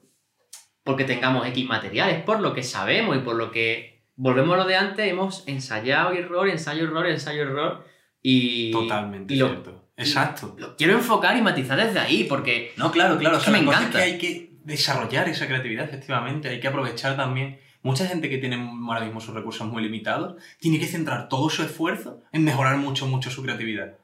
porque 0.85 1.03
tengamos 1.05 1.47
X 1.49 1.67
materiales, 1.67 2.23
por 2.23 2.41
lo 2.41 2.55
que 2.55 2.63
sabemos 2.63 3.17
y 3.17 3.21
por 3.21 3.35
lo 3.35 3.51
que 3.51 4.05
volvemos 4.15 4.55
a 4.55 4.59
lo 4.59 4.65
de 4.67 4.77
antes, 4.77 5.09
hemos 5.09 5.47
ensayado 5.49 6.15
y 6.15 6.19
error, 6.19 6.49
ensayo, 6.49 6.85
error, 6.85 7.07
ensayo, 7.09 7.43
error. 7.43 7.85
Y, 8.23 8.71
Totalmente 8.71 9.35
y 9.35 9.37
lo, 9.37 9.49
cierto. 9.49 9.91
Exacto. 9.97 10.55
lo 10.59 10.77
quiero 10.77 10.93
enfocar 10.93 11.37
y 11.37 11.43
matizar 11.43 11.77
desde 11.77 11.99
ahí, 11.99 12.25
porque 12.25 12.73
No, 12.77 12.93
claro, 12.93 13.19
claro. 13.19 13.39
O 13.39 13.41
sea, 13.41 13.53
Me 13.53 13.65
cosa 13.65 13.79
es 13.79 13.81
encanta. 13.87 13.99
que 13.99 14.05
hay 14.05 14.19
que 14.19 14.51
desarrollar 14.63 15.29
esa 15.29 15.47
creatividad, 15.49 15.87
efectivamente. 15.87 16.49
Hay 16.49 16.61
que 16.61 16.69
aprovechar 16.69 17.17
también. 17.17 17.59
Mucha 17.87 18.05
gente 18.05 18.29
que 18.29 18.39
tiene 18.39 18.57
ahora 18.89 19.03
mismo 19.03 19.21
sus 19.21 19.33
recursos 19.33 19.65
muy 19.69 19.81
limitados 19.81 20.43
tiene 20.59 20.81
que 20.81 20.89
centrar 20.89 21.29
todo 21.29 21.49
su 21.49 21.63
esfuerzo 21.63 22.21
en 22.33 22.43
mejorar 22.43 22.79
mucho, 22.79 23.07
mucho 23.07 23.31
su 23.31 23.45
creatividad. 23.45 23.95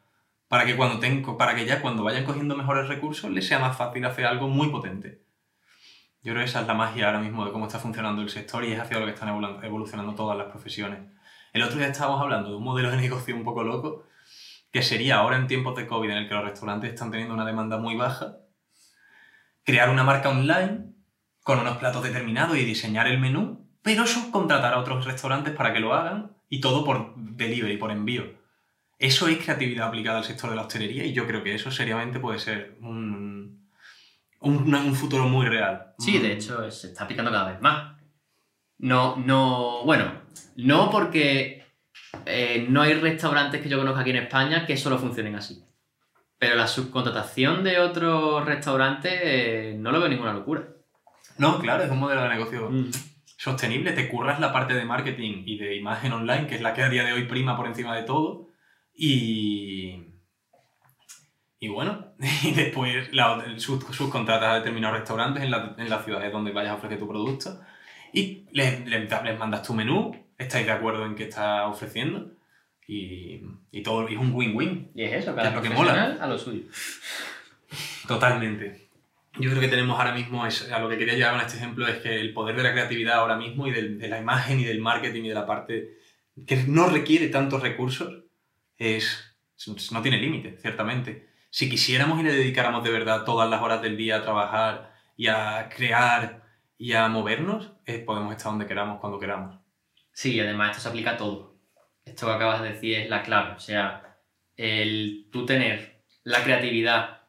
Para 0.46 0.64
que, 0.64 0.76
cuando 0.76 1.00
para 1.36 1.56
que 1.56 1.66
ya 1.66 1.82
cuando 1.82 2.04
vayan 2.04 2.24
cogiendo 2.24 2.54
mejores 2.54 2.86
recursos 2.86 3.28
les 3.32 3.44
sea 3.44 3.58
más 3.58 3.76
fácil 3.76 4.04
hacer 4.04 4.24
algo 4.24 4.46
muy 4.46 4.68
potente. 4.68 5.20
Yo 6.22 6.32
creo 6.32 6.44
que 6.44 6.44
esa 6.44 6.60
es 6.60 6.68
la 6.68 6.74
magia 6.74 7.06
ahora 7.06 7.18
mismo 7.18 7.44
de 7.44 7.50
cómo 7.50 7.66
está 7.66 7.80
funcionando 7.80 8.22
el 8.22 8.30
sector 8.30 8.64
y 8.64 8.72
es 8.72 8.78
hacia 8.78 9.00
lo 9.00 9.04
que 9.06 9.14
están 9.14 9.30
evolu- 9.30 9.58
evolucionando 9.64 10.14
todas 10.14 10.38
las 10.38 10.46
profesiones. 10.46 11.00
El 11.52 11.64
otro 11.64 11.76
día 11.78 11.88
estábamos 11.88 12.20
hablando 12.20 12.50
de 12.50 12.56
un 12.58 12.62
modelo 12.62 12.88
de 12.88 12.96
negocio 13.04 13.34
un 13.34 13.42
poco 13.42 13.64
loco, 13.64 14.04
que 14.70 14.82
sería 14.82 15.16
ahora 15.16 15.38
en 15.38 15.48
tiempos 15.48 15.74
de 15.74 15.88
COVID 15.88 16.08
en 16.08 16.18
el 16.18 16.28
que 16.28 16.34
los 16.34 16.44
restaurantes 16.44 16.92
están 16.92 17.10
teniendo 17.10 17.34
una 17.34 17.44
demanda 17.44 17.78
muy 17.78 17.96
baja, 17.96 18.36
crear 19.64 19.90
una 19.90 20.04
marca 20.04 20.28
online 20.28 20.92
con 21.42 21.58
unos 21.58 21.78
platos 21.78 22.04
determinados 22.04 22.56
y 22.56 22.64
diseñar 22.64 23.08
el 23.08 23.18
menú, 23.18 23.61
pero 23.82 24.06
subcontratar 24.06 24.72
a 24.74 24.78
otros 24.78 25.04
restaurantes 25.04 25.54
para 25.54 25.72
que 25.72 25.80
lo 25.80 25.92
hagan 25.94 26.30
y 26.48 26.60
todo 26.60 26.84
por 26.84 27.14
delivery, 27.16 27.76
por 27.76 27.90
envío. 27.90 28.24
Eso 28.98 29.26
es 29.26 29.38
creatividad 29.38 29.88
aplicada 29.88 30.18
al 30.18 30.24
sector 30.24 30.50
de 30.50 30.56
la 30.56 30.62
hostelería 30.62 31.04
y 31.04 31.12
yo 31.12 31.26
creo 31.26 31.42
que 31.42 31.54
eso 31.54 31.70
seriamente 31.70 32.20
puede 32.20 32.38
ser 32.38 32.76
un, 32.80 33.68
un, 34.40 34.74
un 34.74 34.94
futuro 34.94 35.24
muy 35.28 35.46
real. 35.46 35.94
sí, 35.98 36.18
Mm. 36.18 36.22
de 36.22 36.32
hecho 36.32 36.70
se 36.70 36.88
está 36.88 37.04
aplicando 37.04 37.30
cada 37.32 37.50
vez 37.50 37.60
más. 37.60 37.96
No, 38.78 39.16
no, 39.16 39.84
bueno, 39.84 40.12
no 40.56 40.90
porque 40.90 41.64
eh, 42.26 42.66
no 42.68 42.82
hay 42.82 42.94
restaurantes 42.94 43.60
que 43.60 43.68
yo 43.68 43.78
conozca 43.78 44.00
aquí 44.00 44.10
en 44.10 44.16
España 44.16 44.66
que 44.66 44.76
solo 44.76 44.98
funcionen 44.98 45.34
así. 45.36 45.64
Pero 46.38 46.56
la 46.56 46.66
subcontratación 46.66 47.62
de 47.62 47.78
otros 47.78 48.44
restaurantes 48.44 49.12
eh, 49.22 49.76
no 49.78 49.92
lo 49.92 50.00
veo 50.00 50.08
ninguna 50.08 50.32
locura. 50.32 50.64
No, 51.38 51.58
claro, 51.60 51.84
es 51.84 51.90
un 51.90 51.98
modelo 52.00 52.22
de 52.22 52.28
negocio 52.28 52.68
Mm. 52.70 52.90
Sostenible, 53.42 53.92
te 53.92 54.08
curras 54.08 54.38
la 54.38 54.52
parte 54.52 54.72
de 54.74 54.84
marketing 54.84 55.42
y 55.46 55.58
de 55.58 55.74
imagen 55.74 56.12
online, 56.12 56.46
que 56.46 56.54
es 56.54 56.60
la 56.62 56.74
que 56.74 56.82
a 56.82 56.88
día 56.88 57.02
de 57.04 57.12
hoy 57.12 57.24
prima 57.24 57.56
por 57.56 57.66
encima 57.66 57.96
de 57.96 58.02
todo, 58.04 58.48
y... 58.94 60.04
Y 61.58 61.68
bueno, 61.68 62.06
y 62.42 62.50
después 62.52 63.12
la, 63.12 63.44
sus, 63.58 63.84
subcontratas 63.84 64.48
a 64.50 64.54
determinados 64.56 64.98
restaurantes 64.98 65.42
en, 65.44 65.50
la- 65.50 65.74
en 65.78 65.88
las 65.90 66.04
ciudades 66.04 66.32
donde 66.32 66.50
vayas 66.52 66.72
a 66.72 66.76
ofrecer 66.76 66.98
tu 66.98 67.06
producto 67.08 67.60
y 68.12 68.46
les, 68.52 68.84
les, 68.86 69.08
les 69.24 69.38
mandas 69.38 69.62
tu 69.62 69.72
menú, 69.74 70.12
estáis 70.38 70.66
de 70.66 70.72
acuerdo 70.72 71.06
en 71.06 71.14
qué 71.14 71.24
estás 71.28 71.62
ofreciendo 71.66 72.32
y, 72.88 73.42
y 73.70 73.82
todo 73.82 74.08
y 74.08 74.14
es 74.14 74.18
un 74.20 74.32
win-win. 74.34 74.90
Y 74.94 75.02
es 75.04 75.12
eso, 75.14 75.30
Es 75.30 75.36
cada 75.36 75.50
lo 75.50 75.62
que 75.62 75.70
profesional 75.70 76.18
a 76.20 76.26
lo 76.26 76.36
suyo. 76.38 76.62
Totalmente. 78.08 78.81
Yo 79.38 79.48
creo 79.48 79.60
que 79.60 79.68
tenemos 79.68 79.98
ahora 79.98 80.12
mismo, 80.12 80.44
a 80.44 80.78
lo 80.78 80.88
que 80.88 80.98
quería 80.98 81.14
llegar 81.14 81.32
con 81.32 81.40
este 81.40 81.56
ejemplo, 81.56 81.88
es 81.88 81.98
que 81.98 82.20
el 82.20 82.34
poder 82.34 82.54
de 82.54 82.62
la 82.62 82.72
creatividad 82.72 83.16
ahora 83.16 83.36
mismo 83.36 83.66
y 83.66 83.70
de 83.70 84.08
la 84.08 84.18
imagen 84.18 84.60
y 84.60 84.64
del 84.64 84.80
marketing 84.80 85.24
y 85.24 85.28
de 85.28 85.34
la 85.34 85.46
parte 85.46 85.96
que 86.46 86.56
no 86.66 86.88
requiere 86.88 87.28
tantos 87.28 87.62
recursos, 87.62 88.24
es, 88.78 89.36
no 89.90 90.02
tiene 90.02 90.18
límite, 90.18 90.56
ciertamente. 90.58 91.28
Si 91.50 91.68
quisiéramos 91.68 92.20
y 92.20 92.24
le 92.24 92.32
dedicáramos 92.32 92.82
de 92.82 92.90
verdad 92.90 93.24
todas 93.24 93.48
las 93.48 93.62
horas 93.62 93.82
del 93.82 93.96
día 93.96 94.16
a 94.16 94.22
trabajar 94.22 94.94
y 95.16 95.28
a 95.28 95.68
crear 95.74 96.42
y 96.78 96.94
a 96.94 97.08
movernos, 97.08 97.72
eh, 97.86 97.98
podemos 97.98 98.34
estar 98.34 98.50
donde 98.50 98.66
queramos, 98.66 99.00
cuando 99.00 99.18
queramos. 99.18 99.60
Sí, 100.12 100.40
además 100.40 100.70
esto 100.70 100.82
se 100.82 100.88
aplica 100.88 101.12
a 101.12 101.16
todo. 101.16 101.56
Esto 102.04 102.26
que 102.26 102.32
acabas 102.32 102.62
de 102.62 102.70
decir 102.72 102.98
es 102.98 103.10
la 103.10 103.22
clave. 103.22 103.54
O 103.54 103.60
sea, 103.60 104.18
el 104.56 105.28
tú 105.30 105.46
tener 105.46 106.02
la 106.24 106.42
creatividad 106.42 107.22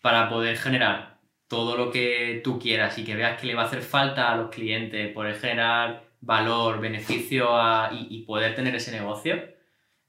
para 0.00 0.28
poder 0.28 0.56
generar 0.58 1.13
todo 1.48 1.76
lo 1.76 1.90
que 1.90 2.40
tú 2.44 2.58
quieras 2.58 2.98
y 2.98 3.04
que 3.04 3.14
veas 3.16 3.40
que 3.40 3.46
le 3.46 3.54
va 3.54 3.62
a 3.62 3.66
hacer 3.66 3.82
falta 3.82 4.32
a 4.32 4.36
los 4.36 4.50
clientes, 4.50 5.12
poder 5.12 5.36
generar 5.36 6.04
valor, 6.20 6.80
beneficio 6.80 7.56
a- 7.56 7.90
y, 7.92 8.06
y 8.10 8.22
poder 8.24 8.54
tener 8.54 8.74
ese 8.74 8.92
negocio, 8.92 9.42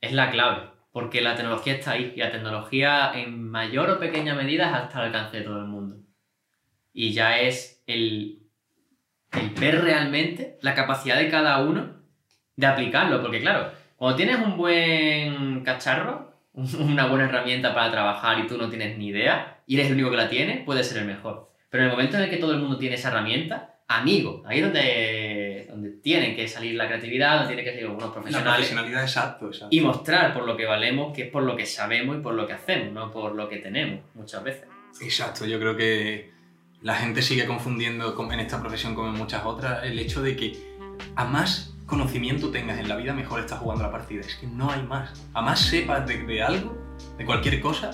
es 0.02 0.13
la 0.13 0.32
clave. 0.32 0.69
Porque 0.91 1.21
la 1.21 1.36
tecnología 1.36 1.74
está 1.76 1.91
ahí 1.91 2.13
y 2.15 2.19
la 2.19 2.32
tecnología 2.32 3.12
en 3.15 3.50
mayor 3.50 3.89
o 3.91 4.00
pequeña 4.00 4.34
medida 4.34 4.67
es 4.69 4.74
hasta 4.76 5.00
el 5.02 5.06
alcance 5.08 5.38
de 5.38 5.43
todo 5.43 5.60
el 5.60 5.65
mundo. 5.65 5.98
Y 6.93 7.13
ya 7.13 7.39
es 7.39 7.84
el, 7.88 8.43
el 9.34 9.50
ver 9.52 9.82
realmente 9.84 10.58
la 10.62 10.74
capacidad 10.76 11.17
de 11.17 11.30
cada 11.30 11.62
uno 11.62 11.95
de 12.56 12.67
aplicarlo, 12.67 13.21
porque 13.21 13.41
claro, 13.41 13.71
cuando 13.98 14.15
tienes 14.17 14.38
un 14.39 14.58
buen 14.58 15.63
cacharro, 15.63 16.24
una 16.79 17.07
buena 17.07 17.25
herramienta 17.25 17.73
para 17.73 17.91
trabajar 17.91 18.39
y 18.39 18.47
tú 18.47 18.57
no 18.57 18.69
tienes 18.69 18.97
ni 18.97 19.07
idea, 19.07 19.61
y 19.67 19.75
eres 19.75 19.87
el 19.87 19.93
único 19.93 20.11
que 20.11 20.17
la 20.17 20.29
tiene, 20.29 20.63
puede 20.65 20.83
ser 20.83 20.99
el 20.99 21.05
mejor. 21.05 21.51
Pero 21.69 21.83
en 21.83 21.89
el 21.89 21.95
momento 21.95 22.17
en 22.17 22.23
el 22.23 22.29
que 22.29 22.37
todo 22.37 22.53
el 22.53 22.59
mundo 22.59 22.77
tiene 22.77 22.95
esa 22.95 23.09
herramienta, 23.09 23.75
amigo, 23.87 24.43
ahí 24.45 24.59
es 24.59 24.63
donde, 24.63 25.67
donde 25.69 25.89
tiene 25.91 26.35
que 26.35 26.47
salir 26.47 26.75
la 26.75 26.87
creatividad, 26.87 27.39
donde 27.39 27.55
tiene 27.55 27.63
que 27.63 27.71
salir 27.71 27.87
unos 27.87 28.03
La 28.03 28.13
profesionales 28.13 28.55
profesionalidad, 28.55 29.01
exacto, 29.03 29.47
exacto. 29.47 29.67
y 29.75 29.81
mostrar 29.81 30.33
por 30.33 30.45
lo 30.45 30.55
que 30.57 30.65
valemos, 30.65 31.13
que 31.13 31.23
es 31.23 31.29
por 31.29 31.43
lo 31.43 31.55
que 31.55 31.65
sabemos 31.65 32.17
y 32.17 32.21
por 32.21 32.33
lo 32.33 32.47
que 32.47 32.53
hacemos, 32.53 32.93
no 32.93 33.11
por 33.11 33.35
lo 33.35 33.49
que 33.49 33.57
tenemos 33.57 34.01
muchas 34.13 34.43
veces. 34.43 34.67
Exacto, 35.01 35.45
yo 35.45 35.59
creo 35.59 35.75
que 35.75 36.31
la 36.81 36.95
gente 36.95 37.21
sigue 37.21 37.45
confundiendo 37.45 38.15
en 38.31 38.39
esta 38.39 38.59
profesión 38.59 38.95
como 38.95 39.09
en 39.09 39.15
muchas 39.15 39.45
otras 39.45 39.83
el 39.83 39.99
hecho 39.99 40.21
de 40.21 40.35
que 40.35 40.53
a 41.15 41.25
más 41.25 41.74
conocimiento 41.86 42.50
tengas 42.50 42.80
en 42.80 42.89
la 42.89 42.95
vida, 42.95 43.13
mejor 43.13 43.39
estás 43.39 43.60
jugando 43.60 43.84
la 43.84 43.91
partida. 43.91 44.21
Es 44.21 44.36
que 44.36 44.48
no 44.48 44.71
hay 44.71 44.84
más. 44.84 45.12
A 45.34 45.41
más 45.41 45.60
sepas 45.60 46.06
de, 46.08 46.24
de 46.24 46.41
algo, 46.43 46.78
de 47.17 47.26
cualquier 47.26 47.62
cosa, 47.62 47.91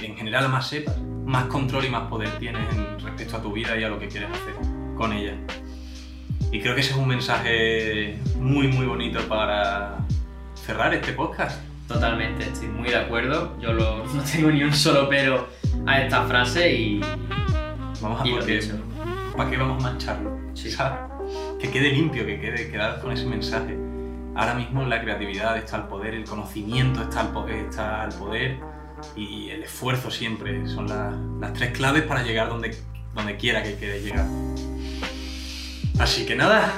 y 0.00 0.04
en 0.06 0.16
general 0.16 0.44
a 0.46 0.48
más 0.48 0.68
sepas, 0.68 0.96
más 1.24 1.46
control 1.46 1.84
y 1.86 1.90
más 1.90 2.08
poder 2.08 2.30
tienes 2.38 2.62
en 2.74 2.98
respecto 3.00 3.36
a 3.36 3.42
tu 3.42 3.52
vida 3.52 3.76
y 3.76 3.84
a 3.84 3.88
lo 3.88 3.98
que 3.98 4.08
quieres 4.08 4.30
hacer 4.30 4.54
con 4.96 5.12
ella. 5.12 5.34
Y 6.50 6.60
creo 6.60 6.74
que 6.74 6.80
ese 6.82 6.90
es 6.90 6.96
un 6.96 7.08
mensaje 7.08 8.18
muy, 8.38 8.68
muy 8.68 8.86
bonito 8.86 9.20
para 9.28 9.96
cerrar 10.54 10.92
este 10.94 11.12
podcast. 11.12 11.60
Totalmente, 11.88 12.44
estoy 12.44 12.68
muy 12.68 12.88
de 12.90 12.96
acuerdo. 12.96 13.58
Yo 13.60 13.72
lo- 13.72 14.04
no 14.04 14.22
tengo 14.22 14.50
ni 14.50 14.62
un 14.62 14.72
solo 14.72 15.08
pero 15.08 15.48
a 15.86 16.00
esta 16.00 16.24
frase 16.24 16.72
y, 16.72 17.00
Vamos 18.00 18.20
a 18.20 18.26
y 18.26 18.30
lo 18.30 18.36
porque, 18.38 18.60
dicho. 18.60 18.74
¿Para 19.36 19.50
qué 19.50 19.56
vamos 19.56 19.82
a 19.82 19.88
mancharlo? 19.88 20.38
Sí. 20.54 20.70
¿Sabes? 20.70 20.98
Que 21.62 21.70
quede 21.70 21.90
limpio, 21.92 22.26
que 22.26 22.40
quede 22.40 22.70
quedar 22.70 23.00
con 23.00 23.12
ese 23.12 23.24
mensaje. 23.24 23.76
Ahora 24.34 24.54
mismo 24.54 24.84
la 24.84 25.00
creatividad 25.00 25.56
está 25.56 25.76
al 25.76 25.86
poder, 25.88 26.14
el 26.14 26.24
conocimiento 26.24 27.02
está 27.02 27.20
al 27.20 27.28
poder, 27.32 27.66
está 27.66 28.02
al 28.02 28.12
poder 28.12 28.58
y 29.16 29.48
el 29.50 29.62
esfuerzo 29.62 30.10
siempre 30.10 30.66
son 30.68 30.88
la- 30.88 31.16
las 31.40 31.52
tres 31.52 31.70
claves 31.70 32.02
para 32.02 32.22
llegar 32.22 32.48
donde, 32.48 32.76
donde 33.14 33.36
quiera 33.36 33.62
que 33.62 33.76
quede 33.76 34.00
llegar. 34.02 34.26
Así 35.98 36.26
que 36.26 36.34
nada, 36.34 36.72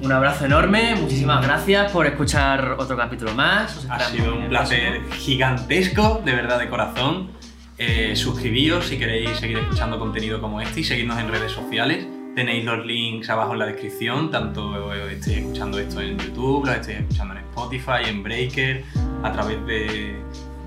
Un 0.00 0.10
abrazo 0.10 0.46
enorme, 0.46 0.96
muchísimas 0.96 1.46
gracias 1.46 1.92
por 1.92 2.06
escuchar 2.06 2.74
otro 2.76 2.96
capítulo 2.96 3.34
más. 3.34 3.86
Ha 3.88 4.00
sido 4.00 4.34
un 4.36 4.48
placer 4.48 5.00
gigantesco, 5.12 6.20
de 6.24 6.32
verdad 6.32 6.58
de 6.58 6.68
corazón. 6.68 7.30
Eh, 7.78 8.16
suscribíos 8.16 8.86
si 8.88 8.98
queréis 8.98 9.30
seguir 9.38 9.58
escuchando 9.58 10.00
contenido 10.00 10.40
como 10.40 10.60
este 10.60 10.80
y 10.80 10.84
seguirnos 10.84 11.20
en 11.20 11.28
redes 11.28 11.52
sociales. 11.52 12.04
Tenéis 12.34 12.64
los 12.64 12.86
links 12.86 13.28
abajo 13.28 13.52
en 13.52 13.58
la 13.58 13.66
descripción, 13.66 14.30
tanto 14.30 14.92
estéis 15.08 15.38
escuchando 15.38 15.78
esto 15.78 16.00
en 16.00 16.18
YouTube, 16.18 16.64
lo 16.64 16.72
estéis 16.72 17.00
escuchando 17.00 17.34
en 17.34 17.40
Spotify, 17.40 18.08
en 18.08 18.22
Breaker, 18.22 18.84
a 19.22 19.32
través 19.32 19.66
de 19.66 20.16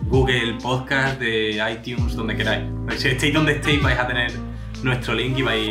Google 0.03 0.57
Podcast, 0.61 1.19
de 1.19 1.61
iTunes, 1.71 2.15
donde 2.15 2.35
queráis. 2.35 2.65
Si 2.97 3.07
estéis 3.07 3.33
donde 3.33 3.53
estéis 3.53 3.81
vais 3.81 3.97
a 3.97 4.07
tener 4.07 4.31
nuestro 4.83 5.13
link 5.15 5.37
y 5.37 5.41
vais... 5.41 5.67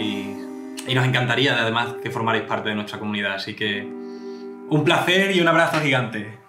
Y 0.87 0.95
nos 0.95 1.07
encantaría 1.07 1.57
además 1.59 1.95
que 2.03 2.11
formarais 2.11 2.43
parte 2.43 2.71
de 2.71 2.75
nuestra 2.75 2.99
comunidad, 2.99 3.35
así 3.35 3.55
que 3.55 3.83
un 3.83 4.83
placer 4.85 5.35
y 5.35 5.41
un 5.41 5.49
abrazo 5.49 5.81
gigante. 5.81 6.44